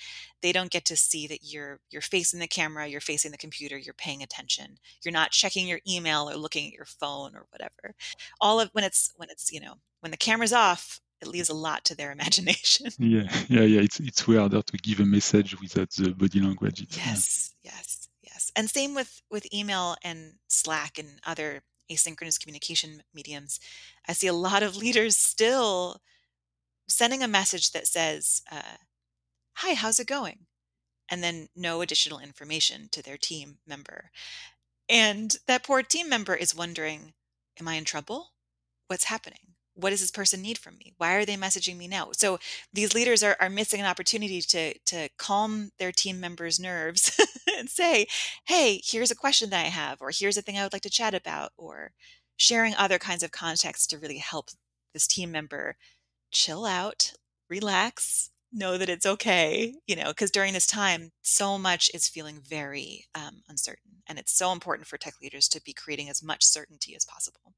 They 0.42 0.52
don't 0.52 0.70
get 0.70 0.84
to 0.86 0.96
see 0.96 1.26
that 1.28 1.40
you're 1.42 1.80
you're 1.88 2.02
facing 2.02 2.40
the 2.40 2.46
camera, 2.46 2.88
you're 2.88 3.00
facing 3.00 3.30
the 3.30 3.38
computer, 3.38 3.78
you're 3.78 3.94
paying 3.94 4.22
attention. 4.22 4.76
You're 5.02 5.12
not 5.12 5.30
checking 5.30 5.66
your 5.66 5.80
email 5.88 6.28
or 6.28 6.36
looking 6.36 6.66
at 6.66 6.74
your 6.74 6.84
phone 6.84 7.34
or 7.34 7.46
whatever. 7.48 7.94
All 8.42 8.60
of 8.60 8.68
when 8.72 8.84
it's 8.84 9.10
when 9.16 9.30
it's, 9.30 9.50
you 9.50 9.60
know, 9.60 9.76
when 10.00 10.10
the 10.10 10.18
camera's 10.18 10.52
off, 10.52 11.00
it 11.22 11.28
leaves 11.28 11.48
a 11.48 11.54
lot 11.54 11.84
to 11.84 11.94
their 11.94 12.12
imagination. 12.18 12.88
Yeah, 12.98 13.28
yeah, 13.48 13.62
yeah. 13.62 13.80
It's 13.80 14.00
it's 14.00 14.20
harder 14.20 14.60
to 14.60 14.76
give 14.78 15.00
a 15.00 15.06
message 15.06 15.58
without 15.60 15.90
the 15.92 16.12
body 16.12 16.40
language. 16.40 16.82
It's, 16.82 16.96
yeah. 16.96 17.04
Yes, 17.06 17.54
yes, 17.62 18.08
yes. 18.22 18.52
And 18.56 18.68
same 18.68 18.94
with 18.94 19.22
with 19.30 19.52
email 19.54 19.96
and 20.02 20.34
Slack 20.48 20.98
and 20.98 21.20
other 21.26 21.62
asynchronous 21.90 22.38
communication 22.40 23.02
mediums. 23.14 23.60
I 24.08 24.12
see 24.12 24.26
a 24.26 24.32
lot 24.32 24.62
of 24.62 24.76
leaders 24.84 25.16
still 25.16 26.00
sending 26.88 27.22
a 27.22 27.28
message 27.28 27.70
that 27.70 27.86
says, 27.86 28.42
uh, 28.50 28.76
"Hi, 29.54 29.74
how's 29.74 30.00
it 30.00 30.06
going?" 30.06 30.46
and 31.08 31.22
then 31.22 31.48
no 31.54 31.82
additional 31.82 32.20
information 32.20 32.88
to 32.90 33.02
their 33.02 33.18
team 33.18 33.58
member. 33.66 34.10
And 34.88 35.36
that 35.46 35.64
poor 35.64 35.82
team 35.82 36.08
member 36.08 36.34
is 36.34 36.54
wondering, 36.54 37.12
"Am 37.60 37.68
I 37.68 37.74
in 37.74 37.84
trouble? 37.84 38.32
What's 38.86 39.04
happening? 39.04 39.51
What 39.74 39.90
does 39.90 40.00
this 40.00 40.10
person 40.10 40.42
need 40.42 40.58
from 40.58 40.76
me? 40.78 40.94
Why 40.98 41.14
are 41.14 41.24
they 41.24 41.36
messaging 41.36 41.76
me 41.76 41.88
now?" 41.88 42.10
So 42.12 42.38
these 42.72 42.94
leaders 42.94 43.22
are, 43.22 43.36
are 43.40 43.50
missing 43.50 43.80
an 43.80 43.86
opportunity 43.86 44.40
to 44.42 44.78
to 44.78 45.08
calm 45.18 45.70
their 45.78 45.92
team 45.92 46.20
members' 46.20 46.60
nerves 46.60 47.18
and 47.58 47.68
say, 47.68 48.06
"Hey, 48.44 48.80
here's 48.84 49.10
a 49.10 49.16
question 49.16 49.50
that 49.50 49.64
I 49.64 49.68
have, 49.68 50.00
or 50.00 50.10
here's 50.12 50.36
a 50.36 50.42
thing 50.42 50.58
I 50.58 50.62
would 50.64 50.72
like 50.72 50.82
to 50.82 50.90
chat 50.90 51.14
about," 51.14 51.52
or 51.56 51.92
sharing 52.36 52.74
other 52.74 52.98
kinds 52.98 53.22
of 53.22 53.30
context 53.30 53.90
to 53.90 53.98
really 53.98 54.18
help 54.18 54.50
this 54.94 55.06
team 55.06 55.30
member 55.32 55.76
chill 56.32 56.64
out, 56.66 57.12
relax, 57.48 58.30
know 58.52 58.76
that 58.78 58.88
it's 58.88 59.06
okay, 59.06 59.74
you 59.86 59.96
know, 59.96 60.08
because 60.08 60.30
during 60.30 60.52
this 60.52 60.66
time, 60.66 61.10
so 61.22 61.58
much 61.58 61.90
is 61.94 62.08
feeling 62.08 62.40
very 62.40 63.06
um, 63.14 63.42
uncertain. 63.48 64.02
And 64.06 64.18
it's 64.18 64.36
so 64.36 64.52
important 64.52 64.86
for 64.86 64.98
tech 64.98 65.14
leaders 65.22 65.48
to 65.48 65.62
be 65.62 65.72
creating 65.72 66.08
as 66.08 66.22
much 66.22 66.44
certainty 66.44 66.94
as 66.94 67.04
possible. 67.04 67.54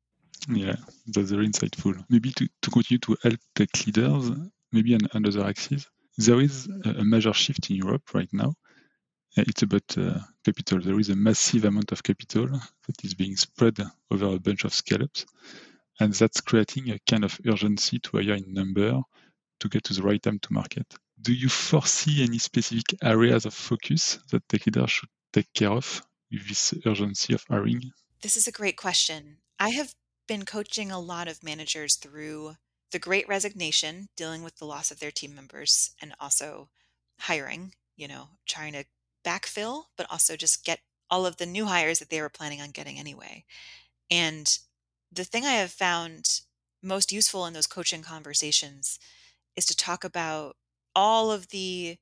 Yeah, 0.49 0.77
that's 1.07 1.31
very 1.31 1.49
insightful. 1.49 2.05
Maybe 2.09 2.31
to, 2.33 2.49
to 2.63 2.71
continue 2.71 2.99
to 3.01 3.17
help 3.23 3.41
tech 3.55 3.87
leaders, 3.87 4.31
maybe 4.73 4.95
on 4.95 5.01
another 5.13 5.47
axis, 5.47 5.87
there 6.19 6.41
is 6.41 6.69
a, 6.85 7.05
major 7.05 7.33
shift 7.33 7.71
in 7.71 7.77
Europe 7.77 8.15
right 8.15 8.29
now. 8.33 8.55
It's 9.37 9.63
about 9.63 9.99
uh, 9.99 10.21
capital. 10.45 10.81
There 10.81 11.01
is 11.01 11.11
a 11.11 11.17
massive 11.17 11.65
amount 11.65 11.91
of 11.91 12.03
capital 12.03 12.47
that 12.49 13.05
is 13.05 13.15
being 13.15 13.37
spread 13.37 13.79
over 14.11 14.27
a 14.27 14.39
bunch 14.39 14.65
of 14.65 14.73
scale-ups, 14.73 15.27
and 15.99 16.13
that's 16.13 16.41
creating 16.41 16.91
a 16.91 16.99
kind 17.11 17.25
of 17.25 17.41
urgency 17.47 17.99
to 17.99 18.19
hire 18.19 18.35
in 18.35 18.53
number 18.53 19.01
to 19.61 19.69
get 19.69 19.85
to 19.85 19.95
the 19.95 20.03
right 20.03 20.23
time 20.23 20.39
to 20.41 20.53
market. 20.53 20.87
Do 21.21 21.33
you 21.33 21.49
foresee 21.49 22.23
any 22.23 22.39
specific 22.39 22.97
areas 23.03 23.47
of 23.47 23.55
focus 23.55 24.19
that 24.31 24.49
tech 24.49 24.67
leaders 24.67 24.91
should 24.91 25.09
take 25.33 25.53
care 25.53 25.71
of 25.71 26.03
with 26.31 26.47
this 26.49 26.75
urgency 26.87 27.35
of 27.35 27.45
hiring? 27.49 27.81
This 28.23 28.37
is 28.37 28.47
a 28.47 28.53
great 28.53 28.77
question. 28.77 29.39
I 29.59 29.71
have 29.71 29.95
been 30.27 30.45
coaching 30.45 30.91
a 30.91 31.01
lot 31.01 31.29
of 31.29 31.43
managers 31.43 31.97
through 31.97 32.57
the 32.93 32.99
great 32.99 33.29
resignation, 33.29 34.09
dealing 34.17 34.43
with 34.43 34.57
the 34.57 34.65
loss 34.65 34.91
of 34.91 35.01
their 35.01 35.11
team 35.11 35.35
members, 35.35 35.91
and 36.01 36.15
also 36.21 36.69
hiring, 37.21 37.73
you 37.97 38.09
know, 38.09 38.29
trying 38.47 38.73
to 38.73 38.85
backfill, 39.25 39.85
but 39.97 40.07
also 40.11 40.37
just 40.37 40.65
get 40.65 40.81
all 41.11 41.27
of 41.27 41.37
the 41.37 41.47
new 41.47 41.67
hires 41.67 41.99
that 41.99 42.11
they 42.11 42.21
were 42.21 42.29
planning 42.29 42.61
on 42.61 42.71
getting 42.71 42.99
anyway. 42.99 43.45
And 44.11 44.59
the 45.13 45.25
thing 45.25 45.45
I 45.45 45.53
have 45.53 45.71
found 45.71 46.41
most 46.83 47.13
useful 47.13 47.47
in 47.47 47.53
those 47.53 47.67
coaching 47.67 48.03
conversations 48.03 48.99
is 49.57 49.65
to 49.67 49.77
talk 49.77 50.05
about 50.05 50.57
all 50.95 51.31
of 51.31 51.49
the 51.49 51.97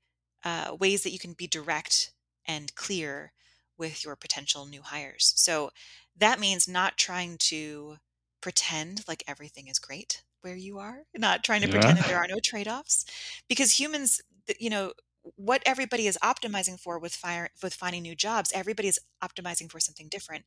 uh, 0.44 0.76
ways 0.78 1.02
that 1.02 1.12
you 1.12 1.18
can 1.18 1.32
be 1.32 1.46
direct 1.46 2.12
and 2.46 2.74
clear 2.74 3.32
with 3.78 4.04
your 4.04 4.16
potential 4.16 4.66
new 4.66 4.82
hires. 4.82 5.32
So 5.36 5.70
that 6.16 6.40
means 6.40 6.68
not 6.68 6.96
trying 6.96 7.36
to 7.38 7.96
pretend 8.42 9.02
like 9.08 9.24
everything 9.26 9.68
is 9.68 9.78
great 9.78 10.22
where 10.42 10.56
you 10.56 10.78
are, 10.78 11.04
not 11.16 11.44
trying 11.44 11.62
to 11.62 11.68
pretend 11.68 11.98
that 11.98 12.06
there 12.06 12.18
are 12.18 12.26
no 12.28 12.40
trade 12.42 12.68
offs, 12.68 13.04
because 13.48 13.78
humans, 13.78 14.20
you 14.58 14.68
know, 14.70 14.92
what 15.36 15.62
everybody 15.64 16.08
is 16.08 16.18
optimizing 16.22 16.78
for 16.80 16.98
with 16.98 17.14
fire 17.14 17.48
with 17.62 17.74
finding 17.74 18.02
new 18.02 18.16
jobs 18.16 18.50
everybody 18.54 18.88
is 18.88 18.98
optimizing 19.22 19.70
for 19.70 19.78
something 19.78 20.08
different. 20.08 20.44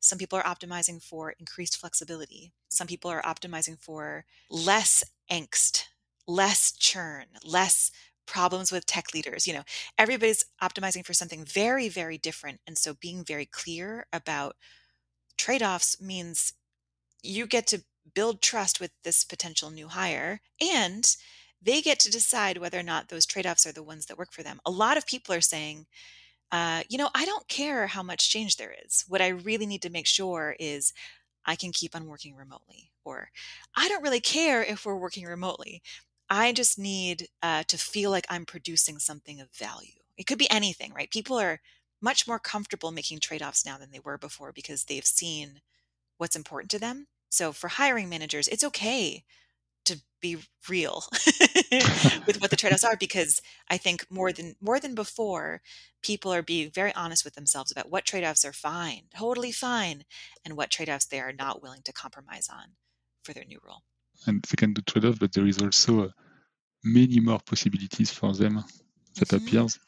Some 0.00 0.18
people 0.18 0.38
are 0.38 0.42
optimizing 0.42 1.00
for 1.02 1.34
increased 1.38 1.76
flexibility. 1.76 2.52
Some 2.68 2.88
people 2.88 3.10
are 3.12 3.22
optimizing 3.22 3.78
for 3.78 4.24
less 4.50 5.04
angst 5.30 5.84
less 6.26 6.72
churn 6.72 7.26
less 7.44 7.90
problems 8.26 8.72
with 8.72 8.86
tech 8.86 9.14
leaders 9.14 9.46
you 9.46 9.54
know. 9.54 9.62
Everybody's 9.96 10.44
optimizing 10.62 11.06
for 11.06 11.14
something 11.14 11.44
very 11.44 11.88
very 11.88 12.18
different 12.18 12.60
and 12.66 12.76
so 12.76 12.94
being 12.94 13.24
very 13.24 13.46
clear 13.46 14.06
about 14.12 14.56
trade-offs 15.36 16.00
means 16.00 16.54
you 17.22 17.46
get 17.46 17.66
to 17.68 17.82
build 18.14 18.40
trust 18.40 18.80
with 18.80 18.90
this 19.04 19.24
potential 19.24 19.70
new 19.70 19.88
hire 19.88 20.40
and 20.60 21.16
they 21.60 21.82
get 21.82 21.98
to 22.00 22.10
decide 22.10 22.58
whether 22.58 22.78
or 22.78 22.84
not 22.84 23.08
those 23.08 23.26
trade-offs 23.26 23.66
are 23.66 23.72
the 23.72 23.82
ones 23.82 24.06
that 24.06 24.18
work 24.18 24.32
for 24.32 24.42
them. 24.42 24.60
A 24.64 24.70
lot 24.70 24.96
of 24.96 25.06
people 25.06 25.34
are 25.34 25.40
saying 25.40 25.86
uh, 26.50 26.82
you 26.88 26.96
know 26.96 27.10
i 27.14 27.24
don't 27.24 27.46
care 27.48 27.86
how 27.88 28.02
much 28.02 28.30
change 28.30 28.56
there 28.56 28.74
is. 28.84 29.04
What 29.08 29.20
i 29.22 29.28
really 29.28 29.66
need 29.66 29.82
to 29.82 29.90
make 29.90 30.06
sure 30.06 30.56
is 30.58 30.92
i 31.44 31.56
can 31.56 31.72
keep 31.72 31.94
on 31.94 32.06
working 32.06 32.34
remotely 32.34 32.90
or 33.04 33.30
i 33.76 33.88
don't 33.88 34.02
really 34.02 34.20
care 34.20 34.62
if 34.62 34.84
we're 34.86 34.96
working 34.96 35.26
remotely. 35.26 35.82
I 36.30 36.52
just 36.52 36.78
need 36.78 37.28
uh, 37.42 37.62
to 37.68 37.78
feel 37.78 38.10
like 38.10 38.26
i'm 38.30 38.46
producing 38.46 38.98
something 38.98 39.40
of 39.40 39.50
value. 39.52 40.00
It 40.16 40.26
could 40.26 40.38
be 40.38 40.50
anything 40.50 40.92
right? 40.94 41.10
People 41.10 41.38
are 41.38 41.60
much 42.00 42.26
more 42.28 42.38
comfortable 42.38 42.92
making 42.92 43.20
trade-offs 43.20 43.66
now 43.66 43.76
than 43.76 43.90
they 43.90 44.00
were 44.00 44.18
before 44.18 44.52
because 44.52 44.84
they've 44.84 45.04
seen 45.04 45.60
what's 46.18 46.36
important 46.36 46.70
to 46.70 46.78
them 46.78 47.06
so 47.30 47.52
for 47.52 47.68
hiring 47.68 48.08
managers 48.08 48.48
it's 48.48 48.64
okay 48.64 49.24
to 49.88 50.00
be 50.20 50.36
real 50.68 51.04
with 52.26 52.40
what 52.40 52.50
the 52.50 52.56
trade-offs 52.56 52.84
are 52.84 52.96
because 53.00 53.40
I 53.70 53.78
think 53.78 54.06
more 54.10 54.32
than 54.32 54.54
more 54.60 54.78
than 54.78 54.94
before, 54.94 55.62
people 56.02 56.32
are 56.32 56.42
being 56.42 56.70
very 56.70 56.94
honest 56.94 57.24
with 57.24 57.34
themselves 57.34 57.72
about 57.72 57.90
what 57.90 58.04
trade-offs 58.04 58.44
are 58.44 58.52
fine, 58.52 59.02
totally 59.16 59.52
fine, 59.52 60.04
and 60.44 60.56
what 60.56 60.70
trade-offs 60.70 61.06
they 61.06 61.20
are 61.20 61.32
not 61.32 61.62
willing 61.62 61.82
to 61.84 61.92
compromise 61.92 62.48
on 62.52 62.76
for 63.22 63.32
their 63.32 63.44
new 63.44 63.58
role. 63.64 63.82
And 64.26 64.42
they 64.42 64.56
can 64.56 64.74
do 64.74 64.82
trade-off, 64.82 65.18
but 65.18 65.32
there 65.32 65.46
is 65.46 65.60
also 65.62 66.04
uh, 66.04 66.08
many 66.84 67.20
more 67.20 67.40
possibilities 67.44 68.10
for 68.10 68.32
them 68.34 68.64
that 69.16 69.28
mm-hmm. 69.28 69.46
appears. 69.46 69.78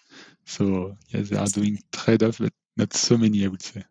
So 0.44 0.96
yeah, 1.08 1.22
they 1.22 1.36
are 1.36 1.46
doing 1.46 1.78
trade-off, 1.92 2.38
but 2.38 2.52
not 2.76 2.94
so 2.94 3.18
many, 3.18 3.44
I 3.44 3.48
would 3.48 3.62
say. 3.62 3.84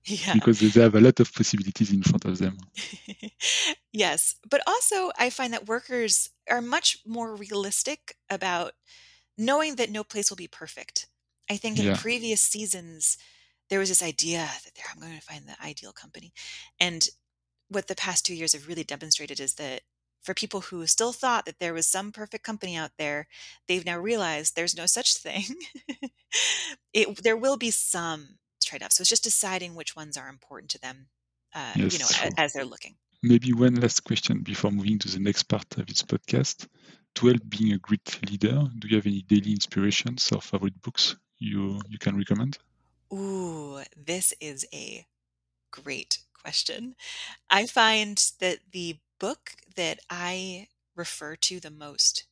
Yeah. 0.04 0.34
Because 0.34 0.60
they 0.60 0.80
have 0.80 0.94
a 0.94 1.00
lot 1.00 1.20
of 1.20 1.32
possibilities 1.32 1.92
in 1.92 2.02
front 2.02 2.24
of 2.24 2.38
them. 2.38 2.56
yes. 3.92 4.36
But 4.48 4.62
also, 4.66 5.12
I 5.18 5.30
find 5.30 5.52
that 5.52 5.66
workers 5.68 6.30
are 6.48 6.62
much 6.62 6.98
more 7.06 7.36
realistic 7.36 8.16
about 8.30 8.72
knowing 9.36 9.76
that 9.76 9.90
no 9.90 10.02
place 10.04 10.30
will 10.30 10.36
be 10.36 10.48
perfect. 10.48 11.06
I 11.50 11.56
think 11.56 11.78
in 11.78 11.84
Yeah. 11.86 11.96
previous 11.96 12.40
seasons, 12.40 13.18
there 13.68 13.78
was 13.78 13.88
this 13.88 14.02
idea 14.02 14.48
that 14.64 14.74
there, 14.74 14.84
I'm 14.92 15.00
going 15.00 15.16
to 15.16 15.22
find 15.22 15.46
the 15.46 15.62
ideal 15.62 15.92
company. 15.92 16.32
And 16.78 17.08
what 17.68 17.86
the 17.86 17.94
past 17.94 18.24
two 18.24 18.34
years 18.34 18.52
have 18.52 18.68
really 18.68 18.84
demonstrated 18.84 19.38
is 19.40 19.54
that 19.54 19.82
for 20.22 20.34
people 20.34 20.60
who 20.60 20.86
still 20.86 21.12
thought 21.12 21.46
that 21.46 21.58
there 21.60 21.72
was 21.74 21.86
some 21.86 22.12
perfect 22.12 22.44
company 22.44 22.76
out 22.76 22.92
there, 22.98 23.26
they've 23.68 23.86
now 23.86 23.98
realized 23.98 24.54
there's 24.54 24.76
no 24.76 24.86
such 24.86 25.16
thing. 25.16 25.44
it, 26.92 27.22
there 27.22 27.36
will 27.36 27.56
be 27.56 27.70
some 27.70 28.38
trade-offs. 28.60 28.96
So 28.96 29.02
it's 29.02 29.08
just 29.10 29.24
deciding 29.24 29.74
which 29.74 29.96
ones 29.96 30.16
are 30.16 30.28
important 30.28 30.70
to 30.72 30.80
them, 30.80 31.08
uh, 31.54 31.72
you 31.76 31.82
know, 31.82 31.88
Yes. 31.90 32.32
as 32.36 32.52
they're 32.52 32.64
looking. 32.64 32.96
Maybe 33.22 33.52
one 33.52 33.74
last 33.74 34.04
question 34.04 34.40
before 34.42 34.70
moving 34.70 34.98
to 35.00 35.08
the 35.08 35.18
next 35.20 35.44
part 35.44 35.76
of 35.76 35.86
this 35.86 36.02
podcast. 36.02 36.66
To 37.16 37.26
help 37.26 37.42
being 37.48 37.72
a 37.72 37.78
great 37.78 38.18
leader, 38.30 38.62
do 38.78 38.88
you 38.88 38.96
have 38.96 39.06
any 39.06 39.22
daily 39.22 39.50
inspirations 39.50 40.30
or 40.32 40.40
favorite 40.40 40.80
books 40.80 41.16
you 41.38 41.80
you 41.88 41.98
can 41.98 42.16
recommend? 42.16 42.58
Ooh, 43.12 43.82
this 43.96 44.32
is 44.40 44.64
a 44.72 45.06
great 45.72 46.18
question. 46.32 46.94
I 47.50 47.66
find 47.66 48.16
that 48.38 48.58
the 48.72 48.98
book 49.18 49.52
that 49.76 49.98
I 50.08 50.68
refer 50.96 51.36
to 51.36 51.60
the 51.60 51.70
most 51.70 52.24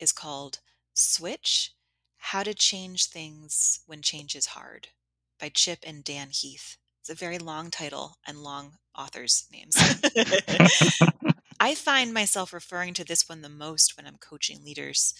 is 0.00 0.12
called 0.12 0.60
Switch 0.92 1.72
How 2.16 2.42
to 2.42 2.54
Change 2.54 3.06
Things 3.06 3.80
When 3.86 4.02
Change 4.02 4.34
is 4.34 4.46
Hard 4.46 4.88
by 5.44 5.50
Chip 5.50 5.80
and 5.86 6.02
Dan 6.02 6.28
Heath. 6.30 6.78
It's 7.02 7.10
a 7.10 7.14
very 7.14 7.36
long 7.36 7.70
title 7.70 8.16
and 8.26 8.42
long 8.42 8.78
authors' 8.96 9.46
names. 9.52 9.76
I 11.60 11.74
find 11.74 12.14
myself 12.14 12.50
referring 12.50 12.94
to 12.94 13.04
this 13.04 13.28
one 13.28 13.42
the 13.42 13.50
most 13.50 13.94
when 13.94 14.06
I'm 14.06 14.16
coaching 14.16 14.64
leaders 14.64 15.12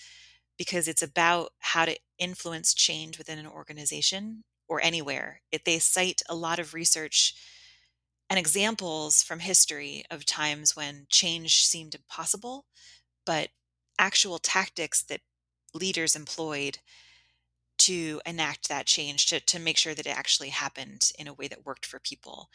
because 0.57 0.89
it's 0.89 1.03
about 1.03 1.51
how 1.59 1.85
to 1.85 1.99
influence 2.19 2.73
change 2.73 3.19
within 3.19 3.39
an 3.39 3.47
organization 3.47 4.45
or 4.67 4.81
anywhere. 4.83 5.43
It, 5.53 5.67
they 5.67 5.79
cite 5.79 6.23
a 6.27 6.35
lot 6.35 6.59
of 6.59 6.73
research 6.73 7.35
and 8.31 8.39
examples 8.39 9.23
from 9.23 9.41
history 9.41 10.05
of 10.11 10.25
times 10.25 10.75
when 10.75 11.05
change 11.11 11.67
seemed 11.67 11.95
impossible, 11.95 12.65
but 13.27 13.51
actual 13.99 14.39
tactics 14.39 15.03
that 15.03 15.21
leaders 15.75 16.17
employed 16.17 16.79
to 17.79 18.21
enact 18.25 18.69
that 18.69 18.87
change 18.87 19.27
to, 19.27 19.41
to 19.41 19.59
make 19.59 19.77
sure 19.77 19.95
that 19.95 20.07
it 20.07 20.17
actually 20.17 20.51
happened 20.51 21.11
in 21.19 21.29
a 21.29 21.35
way 21.35 21.49
that 21.49 21.67
worked 21.67 21.87
for 21.87 21.99
people. 21.99 22.49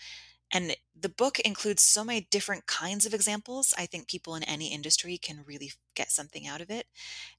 And 0.51 0.75
the 0.99 1.09
book 1.09 1.39
includes 1.39 1.83
so 1.83 2.03
many 2.03 2.27
different 2.31 2.65
kinds 2.65 3.05
of 3.05 3.13
examples. 3.13 3.73
I 3.77 3.85
think 3.85 4.07
people 4.07 4.35
in 4.35 4.43
any 4.43 4.73
industry 4.73 5.17
can 5.17 5.43
really 5.45 5.71
get 5.95 6.11
something 6.11 6.47
out 6.47 6.61
of 6.61 6.71
it. 6.71 6.87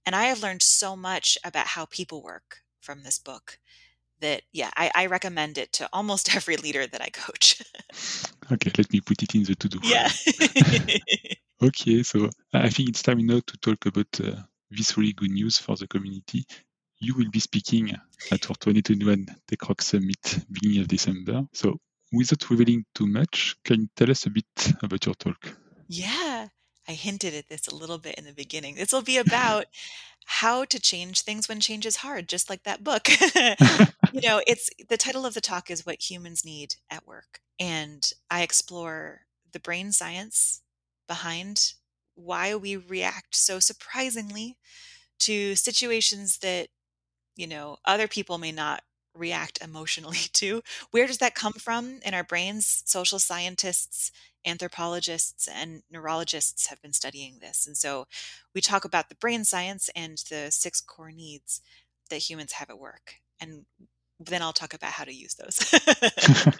And 0.06 0.14
I 0.14 0.24
have 0.24 0.42
learned 0.42 0.62
so 0.62 0.94
much 0.94 1.36
about 1.44 1.68
how 1.68 1.86
people 1.86 2.22
work 2.22 2.58
from 2.80 3.02
this 3.02 3.18
book 3.18 3.58
that, 4.20 4.42
yeah, 4.52 4.70
I, 4.76 4.90
I 4.94 5.06
recommend 5.06 5.58
it 5.58 5.72
to 5.74 5.88
almost 5.92 6.34
every 6.36 6.56
leader 6.56 6.86
that 6.86 7.02
I 7.02 7.08
coach. 7.10 7.60
okay, 8.52 8.70
let 8.78 8.92
me 8.92 9.00
put 9.00 9.22
it 9.22 9.34
in 9.34 9.44
the 9.44 9.54
to 9.56 9.68
do. 9.68 9.80
yeah. 9.82 10.10
okay, 11.62 12.02
so 12.02 12.30
I 12.52 12.68
think 12.68 12.90
it's 12.90 13.02
time 13.02 13.26
now 13.26 13.40
to 13.44 13.56
talk 13.58 13.86
about 13.86 14.20
uh, 14.22 14.42
this 14.70 14.96
really 14.96 15.12
good 15.14 15.32
news 15.32 15.58
for 15.58 15.74
the 15.76 15.88
community. 15.88 16.44
You 17.00 17.14
will 17.14 17.30
be 17.30 17.40
speaking 17.40 17.90
at 17.90 18.50
our 18.50 18.56
2021 18.56 19.26
TechRock 19.50 19.80
Summit 19.80 20.44
beginning 20.52 20.82
of 20.82 20.88
December. 20.88 21.42
So 21.54 21.78
without 22.12 22.50
revealing 22.50 22.84
too 22.94 23.06
much, 23.06 23.56
can 23.64 23.80
you 23.80 23.88
tell 23.96 24.10
us 24.10 24.26
a 24.26 24.30
bit 24.30 24.74
about 24.82 25.06
your 25.06 25.14
talk? 25.14 25.56
Yeah, 25.88 26.48
I 26.86 26.92
hinted 26.92 27.32
at 27.34 27.48
this 27.48 27.68
a 27.68 27.74
little 27.74 27.96
bit 27.96 28.16
in 28.16 28.26
the 28.26 28.34
beginning. 28.34 28.74
This 28.74 28.92
will 28.92 29.00
be 29.00 29.16
about 29.16 29.64
how 30.26 30.64
to 30.66 30.78
change 30.78 31.22
things 31.22 31.48
when 31.48 31.60
change 31.60 31.86
is 31.86 31.96
hard, 31.96 32.28
just 32.28 32.50
like 32.50 32.64
that 32.64 32.84
book. 32.84 33.08
you 34.12 34.20
know, 34.20 34.42
it's 34.46 34.68
the 34.90 34.98
title 34.98 35.24
of 35.24 35.32
the 35.32 35.40
talk 35.40 35.70
is 35.70 35.86
What 35.86 36.10
Humans 36.10 36.44
Need 36.44 36.74
at 36.90 37.06
Work. 37.06 37.40
And 37.58 38.08
I 38.30 38.42
explore 38.42 39.22
the 39.52 39.60
brain 39.60 39.92
science 39.92 40.60
behind 41.08 41.72
why 42.14 42.54
we 42.54 42.76
react 42.76 43.34
so 43.34 43.58
surprisingly 43.58 44.58
to 45.20 45.54
situations 45.54 46.38
that, 46.38 46.68
you 47.40 47.46
know, 47.46 47.79
other 47.87 48.07
people 48.07 48.37
may 48.37 48.53
not 48.53 48.83
react 49.14 49.62
emotionally 49.62 50.18
to. 50.35 50.62
Where 50.90 51.07
does 51.07 51.18
that 51.18 51.35
come 51.35 51.55
from 51.55 52.00
in 52.05 52.12
our 52.12 52.22
brains? 52.22 52.83
Social 52.85 53.18
scientists, 53.18 54.12
anthropologists, 54.46 55.48
and 55.48 55.83
neurologists 55.90 56.66
have 56.66 56.83
been 56.83 56.92
studying 56.92 57.38
this. 57.40 57.66
And 57.66 57.79
so 57.79 58.07
we 58.55 58.61
talk 58.61 58.85
about 58.85 59.09
the 59.09 59.14
brain 59.14 59.44
science 59.44 59.88
and 59.96 60.22
the 60.29 60.50
six 60.50 60.83
core 60.83 61.12
needs 61.12 61.62
that 62.11 62.29
humans 62.29 62.53
have 62.53 62.68
at 62.68 62.79
work. 62.79 63.14
And 63.40 63.64
then 64.18 64.42
I'll 64.42 64.53
talk 64.53 64.74
about 64.74 64.92
how 64.92 65.05
to 65.05 65.14
use 65.14 65.35
those. 65.35 65.59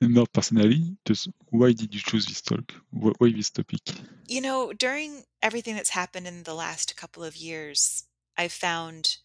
More 0.02 0.26
personally, 0.32 0.96
just 1.04 1.28
why 1.50 1.72
did 1.72 1.94
you 1.94 2.00
choose 2.00 2.26
this 2.26 2.40
talk? 2.40 2.72
Why 2.90 3.30
this 3.30 3.50
topic? 3.50 3.82
You 4.26 4.40
know, 4.40 4.72
during 4.72 5.22
everything 5.40 5.76
that's 5.76 5.90
happened 5.90 6.26
in 6.26 6.42
the 6.42 6.54
last 6.54 6.96
couple 6.96 7.22
of 7.22 7.36
years, 7.36 8.04
I've 8.36 8.52
found 8.52 9.18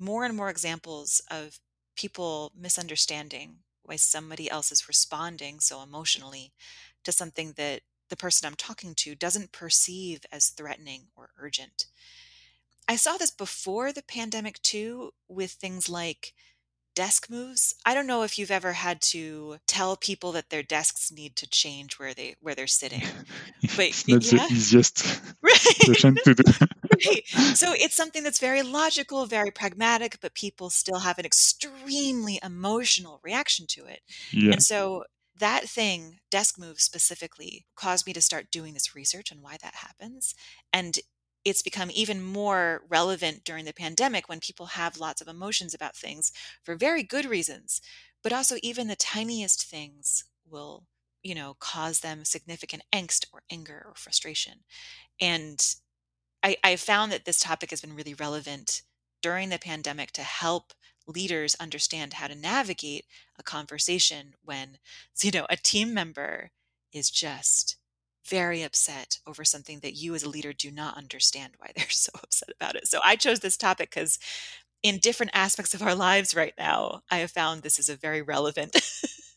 more 0.00 0.24
and 0.24 0.36
more 0.36 0.50
examples 0.50 1.20
of 1.30 1.60
people 1.94 2.52
misunderstanding 2.58 3.58
why 3.82 3.96
somebody 3.96 4.50
else 4.50 4.72
is 4.72 4.88
responding 4.88 5.60
so 5.60 5.82
emotionally 5.82 6.52
to 7.04 7.12
something 7.12 7.52
that 7.56 7.82
the 8.08 8.16
person 8.16 8.46
I'm 8.46 8.56
talking 8.56 8.94
to 8.96 9.14
doesn't 9.14 9.52
perceive 9.52 10.22
as 10.32 10.48
threatening 10.48 11.04
or 11.14 11.30
urgent. 11.38 11.86
I 12.88 12.96
saw 12.96 13.16
this 13.16 13.30
before 13.30 13.92
the 13.92 14.02
pandemic 14.02 14.60
too, 14.62 15.12
with 15.28 15.52
things 15.52 15.88
like 15.88 16.34
desk 16.94 17.30
moves. 17.30 17.74
I 17.84 17.94
don't 17.94 18.06
know 18.06 18.22
if 18.22 18.38
you've 18.38 18.50
ever 18.50 18.72
had 18.72 19.00
to 19.02 19.56
tell 19.66 19.96
people 19.96 20.32
that 20.32 20.50
their 20.50 20.62
desks 20.62 21.10
need 21.12 21.36
to 21.36 21.48
change 21.48 21.98
where 21.98 22.14
they 22.14 22.36
where 22.40 22.54
they're 22.54 22.66
sitting. 22.66 23.02
But 23.76 23.86
it's 23.86 24.08
not 24.08 24.32
yeah. 24.32 24.46
the 24.46 24.52
easiest 24.52 25.20
Right. 25.42 26.04
to 26.24 26.34
do. 26.34 26.66
right. 27.06 27.26
So 27.56 27.72
it's 27.72 27.94
something 27.94 28.22
that's 28.22 28.38
very 28.38 28.62
logical, 28.62 29.26
very 29.26 29.50
pragmatic, 29.50 30.18
but 30.20 30.34
people 30.34 30.70
still 30.70 31.00
have 31.00 31.18
an 31.18 31.24
extremely 31.24 32.40
emotional 32.42 33.20
reaction 33.22 33.66
to 33.68 33.84
it. 33.86 34.00
yeah. 34.32 34.52
And 34.52 34.62
so 34.62 35.04
that 35.38 35.64
thing, 35.64 36.18
desk 36.30 36.58
moves 36.58 36.84
specifically, 36.84 37.66
caused 37.74 38.06
me 38.06 38.12
to 38.12 38.20
start 38.20 38.50
doing 38.50 38.74
this 38.74 38.94
research 38.94 39.32
on 39.32 39.40
why 39.40 39.56
that 39.62 39.74
happens. 39.74 40.34
And 40.72 40.98
it's 41.44 41.62
become 41.62 41.90
even 41.92 42.22
more 42.22 42.82
relevant 42.88 43.44
during 43.44 43.64
the 43.64 43.72
pandemic 43.72 44.28
when 44.28 44.40
people 44.40 44.66
have 44.66 44.98
lots 44.98 45.20
of 45.20 45.28
emotions 45.28 45.74
about 45.74 45.96
things 45.96 46.32
for 46.62 46.74
very 46.74 47.02
good 47.02 47.24
reasons. 47.24 47.80
But 48.22 48.32
also, 48.32 48.56
even 48.62 48.88
the 48.88 48.96
tiniest 48.96 49.66
things 49.66 50.24
will, 50.46 50.84
you 51.22 51.34
know, 51.34 51.56
cause 51.58 52.00
them 52.00 52.24
significant 52.24 52.82
angst 52.92 53.26
or 53.32 53.42
anger 53.50 53.82
or 53.86 53.94
frustration. 53.96 54.60
And 55.20 55.60
I, 56.42 56.56
I 56.64 56.76
found 56.76 57.12
that 57.12 57.24
this 57.24 57.40
topic 57.40 57.70
has 57.70 57.80
been 57.80 57.96
really 57.96 58.14
relevant 58.14 58.82
during 59.22 59.48
the 59.50 59.58
pandemic 59.58 60.12
to 60.12 60.22
help 60.22 60.72
leaders 61.06 61.56
understand 61.56 62.14
how 62.14 62.26
to 62.28 62.34
navigate 62.34 63.04
a 63.38 63.42
conversation 63.42 64.34
when, 64.42 64.78
you 65.22 65.30
know, 65.30 65.46
a 65.50 65.56
team 65.56 65.94
member 65.94 66.50
is 66.92 67.10
just 67.10 67.76
very 68.30 68.62
upset 68.62 69.18
over 69.26 69.44
something 69.44 69.80
that 69.80 69.94
you 69.94 70.14
as 70.14 70.22
a 70.22 70.28
leader 70.28 70.52
do 70.52 70.70
not 70.70 70.96
understand 70.96 71.52
why 71.58 71.70
they're 71.76 71.90
so 71.90 72.12
upset 72.22 72.50
about 72.54 72.76
it. 72.76 72.86
So 72.86 73.00
I 73.04 73.16
chose 73.16 73.40
this 73.40 73.56
topic 73.56 73.90
because 73.90 74.18
in 74.82 74.98
different 74.98 75.32
aspects 75.34 75.74
of 75.74 75.82
our 75.82 75.94
lives 75.94 76.34
right 76.34 76.54
now, 76.58 77.02
I 77.10 77.18
have 77.18 77.30
found 77.30 77.62
this 77.62 77.78
is 77.78 77.90
a 77.90 77.96
very 77.96 78.22
relevant 78.22 78.76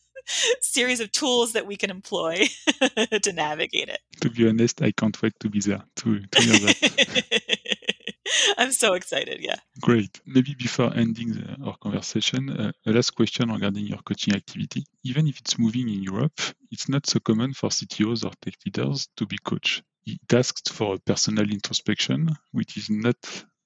series 0.61 1.01
of 1.01 1.11
tools 1.11 1.51
that 1.53 1.65
we 1.65 1.75
can 1.75 1.89
employ 1.89 2.45
to 3.21 3.33
navigate 3.33 3.89
it. 3.89 3.99
To 4.21 4.29
be 4.29 4.47
honest, 4.47 4.81
I 4.81 4.91
can't 4.91 5.21
wait 5.21 5.33
to 5.41 5.49
be 5.49 5.59
there 5.59 5.83
to, 5.97 6.19
to 6.19 6.41
hear 6.41 6.59
that. 6.59 7.92
I'm 8.57 8.71
so 8.71 8.93
excited. 8.93 9.39
Yeah. 9.41 9.55
Great. 9.81 10.19
Maybe 10.25 10.55
before 10.55 10.93
ending 10.95 11.33
the, 11.33 11.57
our 11.65 11.77
conversation, 11.77 12.49
uh, 12.49 12.71
a 12.85 12.91
last 12.91 13.11
question 13.11 13.51
regarding 13.51 13.85
your 13.85 13.99
coaching 13.99 14.35
activity. 14.35 14.85
Even 15.03 15.27
if 15.27 15.39
it's 15.39 15.59
moving 15.59 15.89
in 15.89 16.03
Europe, 16.03 16.39
it's 16.71 16.89
not 16.89 17.07
so 17.07 17.19
common 17.19 17.53
for 17.53 17.69
CTOs 17.69 18.25
or 18.25 18.31
tech 18.41 18.55
leaders 18.65 19.07
to 19.17 19.25
be 19.25 19.37
coached. 19.43 19.83
It 20.05 20.33
asks 20.33 20.69
for 20.69 20.95
a 20.95 20.99
personal 20.99 21.49
introspection, 21.49 22.29
which 22.51 22.77
is 22.77 22.89
not 22.89 23.15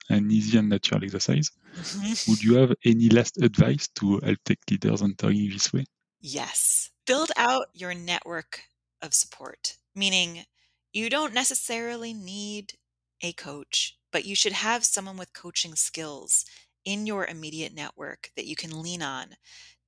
an 0.09 0.31
easy 0.31 0.57
and 0.57 0.69
natural 0.69 1.03
exercise. 1.03 1.51
Mm-hmm. 1.75 2.13
Would 2.31 2.43
you 2.43 2.55
have 2.57 2.73
any 2.85 3.09
last 3.09 3.41
advice 3.41 3.87
to 3.95 4.19
help 4.23 4.37
tech 4.45 4.59
leaders 4.69 5.01
entering 5.01 5.49
this 5.49 5.73
way? 5.73 5.85
Yes. 6.19 6.91
Build 7.05 7.31
out 7.37 7.67
your 7.73 7.93
network 7.93 8.61
of 9.01 9.13
support, 9.13 9.77
meaning 9.95 10.45
you 10.93 11.09
don't 11.09 11.33
necessarily 11.33 12.13
need 12.13 12.73
a 13.21 13.33
coach, 13.33 13.96
but 14.11 14.25
you 14.25 14.35
should 14.35 14.53
have 14.53 14.85
someone 14.85 15.17
with 15.17 15.33
coaching 15.33 15.75
skills 15.75 16.45
in 16.85 17.05
your 17.05 17.25
immediate 17.25 17.73
network 17.73 18.31
that 18.35 18.45
you 18.45 18.55
can 18.55 18.81
lean 18.81 19.01
on 19.01 19.35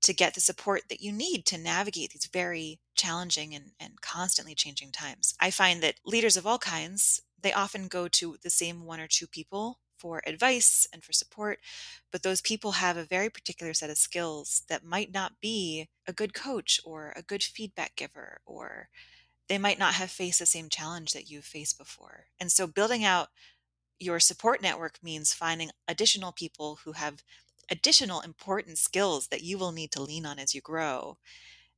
to 0.01 0.13
get 0.13 0.33
the 0.33 0.41
support 0.41 0.83
that 0.89 1.01
you 1.01 1.11
need 1.11 1.45
to 1.45 1.57
navigate 1.57 2.11
these 2.11 2.29
very 2.31 2.79
challenging 2.95 3.53
and, 3.53 3.71
and 3.79 4.01
constantly 4.01 4.55
changing 4.55 4.91
times. 4.91 5.33
I 5.39 5.51
find 5.51 5.81
that 5.81 5.95
leaders 6.05 6.37
of 6.37 6.47
all 6.47 6.57
kinds, 6.57 7.21
they 7.41 7.53
often 7.53 7.87
go 7.87 8.07
to 8.07 8.37
the 8.41 8.49
same 8.49 8.85
one 8.85 8.99
or 8.99 9.07
two 9.07 9.27
people 9.27 9.79
for 9.97 10.21
advice 10.25 10.87
and 10.93 11.03
for 11.03 11.11
support, 11.11 11.59
but 12.11 12.23
those 12.23 12.41
people 12.41 12.73
have 12.73 12.95
a 12.95 13.03
very 13.03 13.29
particular 13.29 13.73
set 13.73 13.89
of 13.89 13.97
skills 13.97 14.63
that 14.69 14.83
might 14.83 15.13
not 15.13 15.41
be 15.41 15.89
a 16.07 16.13
good 16.13 16.33
coach 16.33 16.79
or 16.85 17.13
a 17.15 17.21
good 17.21 17.43
feedback 17.43 17.95
giver, 17.97 18.39
or 18.45 18.87
they 19.49 19.57
might 19.57 19.79
not 19.79 19.95
have 19.95 20.09
faced 20.09 20.39
the 20.39 20.45
same 20.45 20.69
challenge 20.69 21.11
that 21.11 21.29
you've 21.29 21.43
faced 21.43 21.77
before. 21.77 22.27
And 22.39 22.51
so 22.51 22.65
building 22.65 23.03
out 23.03 23.27
your 23.99 24.19
support 24.19 24.61
network 24.61 24.97
means 25.03 25.33
finding 25.33 25.71
additional 25.87 26.31
people 26.31 26.79
who 26.83 26.93
have 26.93 27.23
additional 27.71 28.21
important 28.21 28.77
skills 28.77 29.27
that 29.27 29.43
you 29.43 29.57
will 29.57 29.71
need 29.71 29.91
to 29.91 30.01
lean 30.01 30.25
on 30.25 30.39
as 30.39 30.55
you 30.55 30.61
grow. 30.61 31.17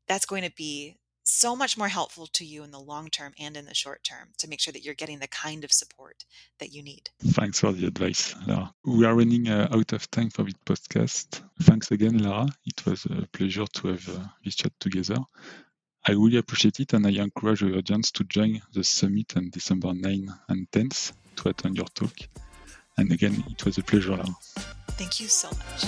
That's 0.07 0.25
going 0.25 0.43
to 0.43 0.51
be 0.51 0.97
so 1.23 1.55
much 1.55 1.77
more 1.77 1.87
helpful 1.87 2.27
to 2.27 2.45
you 2.45 2.63
in 2.63 2.71
the 2.71 2.79
long 2.79 3.07
term 3.09 3.33
and 3.39 3.55
in 3.55 3.65
the 3.65 3.75
short 3.75 4.03
term 4.03 4.29
to 4.37 4.47
make 4.47 4.59
sure 4.59 4.71
that 4.71 4.83
you're 4.83 4.95
getting 4.95 5.19
the 5.19 5.27
kind 5.27 5.63
of 5.63 5.71
support 5.71 6.25
that 6.59 6.73
you 6.73 6.81
need. 6.81 7.09
Thanks 7.19 7.59
for 7.59 7.71
the 7.71 7.87
advice, 7.87 8.35
Lara. 8.47 8.73
We 8.85 9.05
are 9.05 9.15
running 9.15 9.47
uh, 9.47 9.67
out 9.71 9.93
of 9.93 10.09
time 10.11 10.29
for 10.29 10.43
this 10.43 10.55
podcast. 10.65 11.41
Thanks 11.61 11.91
again, 11.91 12.17
Lara. 12.17 12.47
It 12.65 12.85
was 12.85 13.05
a 13.05 13.27
pleasure 13.31 13.65
to 13.65 13.87
have 13.89 14.09
uh, 14.09 14.23
this 14.43 14.55
chat 14.55 14.73
together. 14.79 15.17
I 16.07 16.13
really 16.13 16.37
appreciate 16.37 16.79
it 16.79 16.93
and 16.93 17.05
I 17.05 17.11
encourage 17.11 17.59
the 17.59 17.77
audience 17.77 18.09
to 18.11 18.23
join 18.23 18.59
the 18.73 18.83
summit 18.83 19.37
on 19.37 19.51
December 19.51 19.93
9 19.93 20.33
and 20.49 20.71
10th 20.71 21.13
to 21.35 21.49
attend 21.49 21.77
your 21.77 21.85
talk. 21.87 22.15
And 22.97 23.11
again, 23.11 23.43
it 23.49 23.63
was 23.63 23.77
a 23.77 23.83
pleasure, 23.83 24.17
Thank 24.97 25.19
you 25.19 25.27
so 25.27 25.49
much. 25.49 25.85